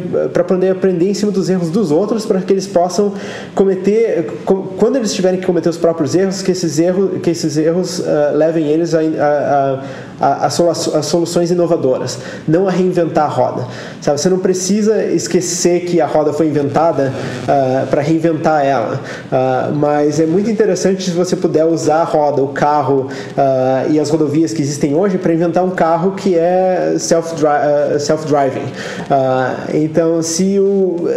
[0.47, 3.13] poder aprender em cima dos erros dos outros, para que eles possam
[3.55, 4.31] cometer,
[4.77, 8.35] quando eles tiverem que cometer os próprios erros, que esses erros, que esses erros uh,
[8.35, 9.83] levem eles a, a, a,
[10.19, 13.67] a, soluções inovadoras, não a reinventar a roda.
[14.01, 14.19] Sabe?
[14.19, 17.13] Você não precisa esquecer que a roda foi inventada
[17.43, 18.99] uh, para reinventar ela,
[19.31, 23.99] uh, mas é muito interessante se você puder usar a roda, o carro uh, e
[23.99, 27.99] as rodovias que existem hoje para inventar um carro que é self-driving.
[27.99, 28.25] Self
[29.73, 31.07] então, se, o,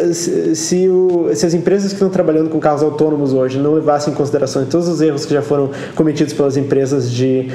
[0.54, 4.16] se, o, se as empresas que estão trabalhando com carros autônomos hoje não levassem em
[4.16, 7.48] consideração todos os erros que já foram cometidos pelas empresas de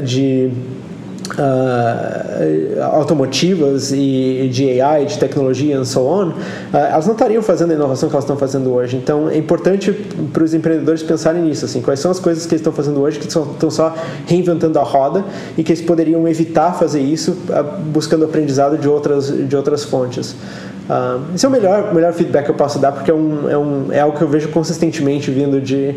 [0.00, 0.50] de
[1.34, 6.34] uh, automotivas e de AI, de tecnologia e so on, uh,
[6.72, 8.96] elas não estariam fazendo a inovação que elas estão fazendo hoje.
[8.96, 9.92] Então é importante
[10.32, 13.18] para os empreendedores pensarem nisso, assim, quais são as coisas que eles estão fazendo hoje
[13.18, 13.94] que estão só
[14.26, 15.24] reinventando a roda
[15.56, 20.34] e que eles poderiam evitar fazer isso uh, buscando aprendizado de outras, de outras fontes.
[20.88, 23.58] Uh, esse é o melhor, melhor feedback que eu posso dar, porque é, um, é,
[23.58, 25.92] um, é algo que eu vejo consistentemente vindo de,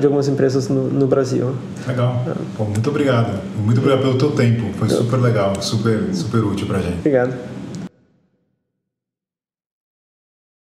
[0.00, 1.52] de algumas empresas no, no Brasil.
[1.86, 2.24] Legal.
[2.58, 3.38] Muito obrigado.
[3.62, 4.30] Muito obrigado pelo teu
[4.62, 4.78] tempo.
[4.78, 6.98] Foi super legal, super, super útil pra gente.
[6.98, 7.61] Obrigado.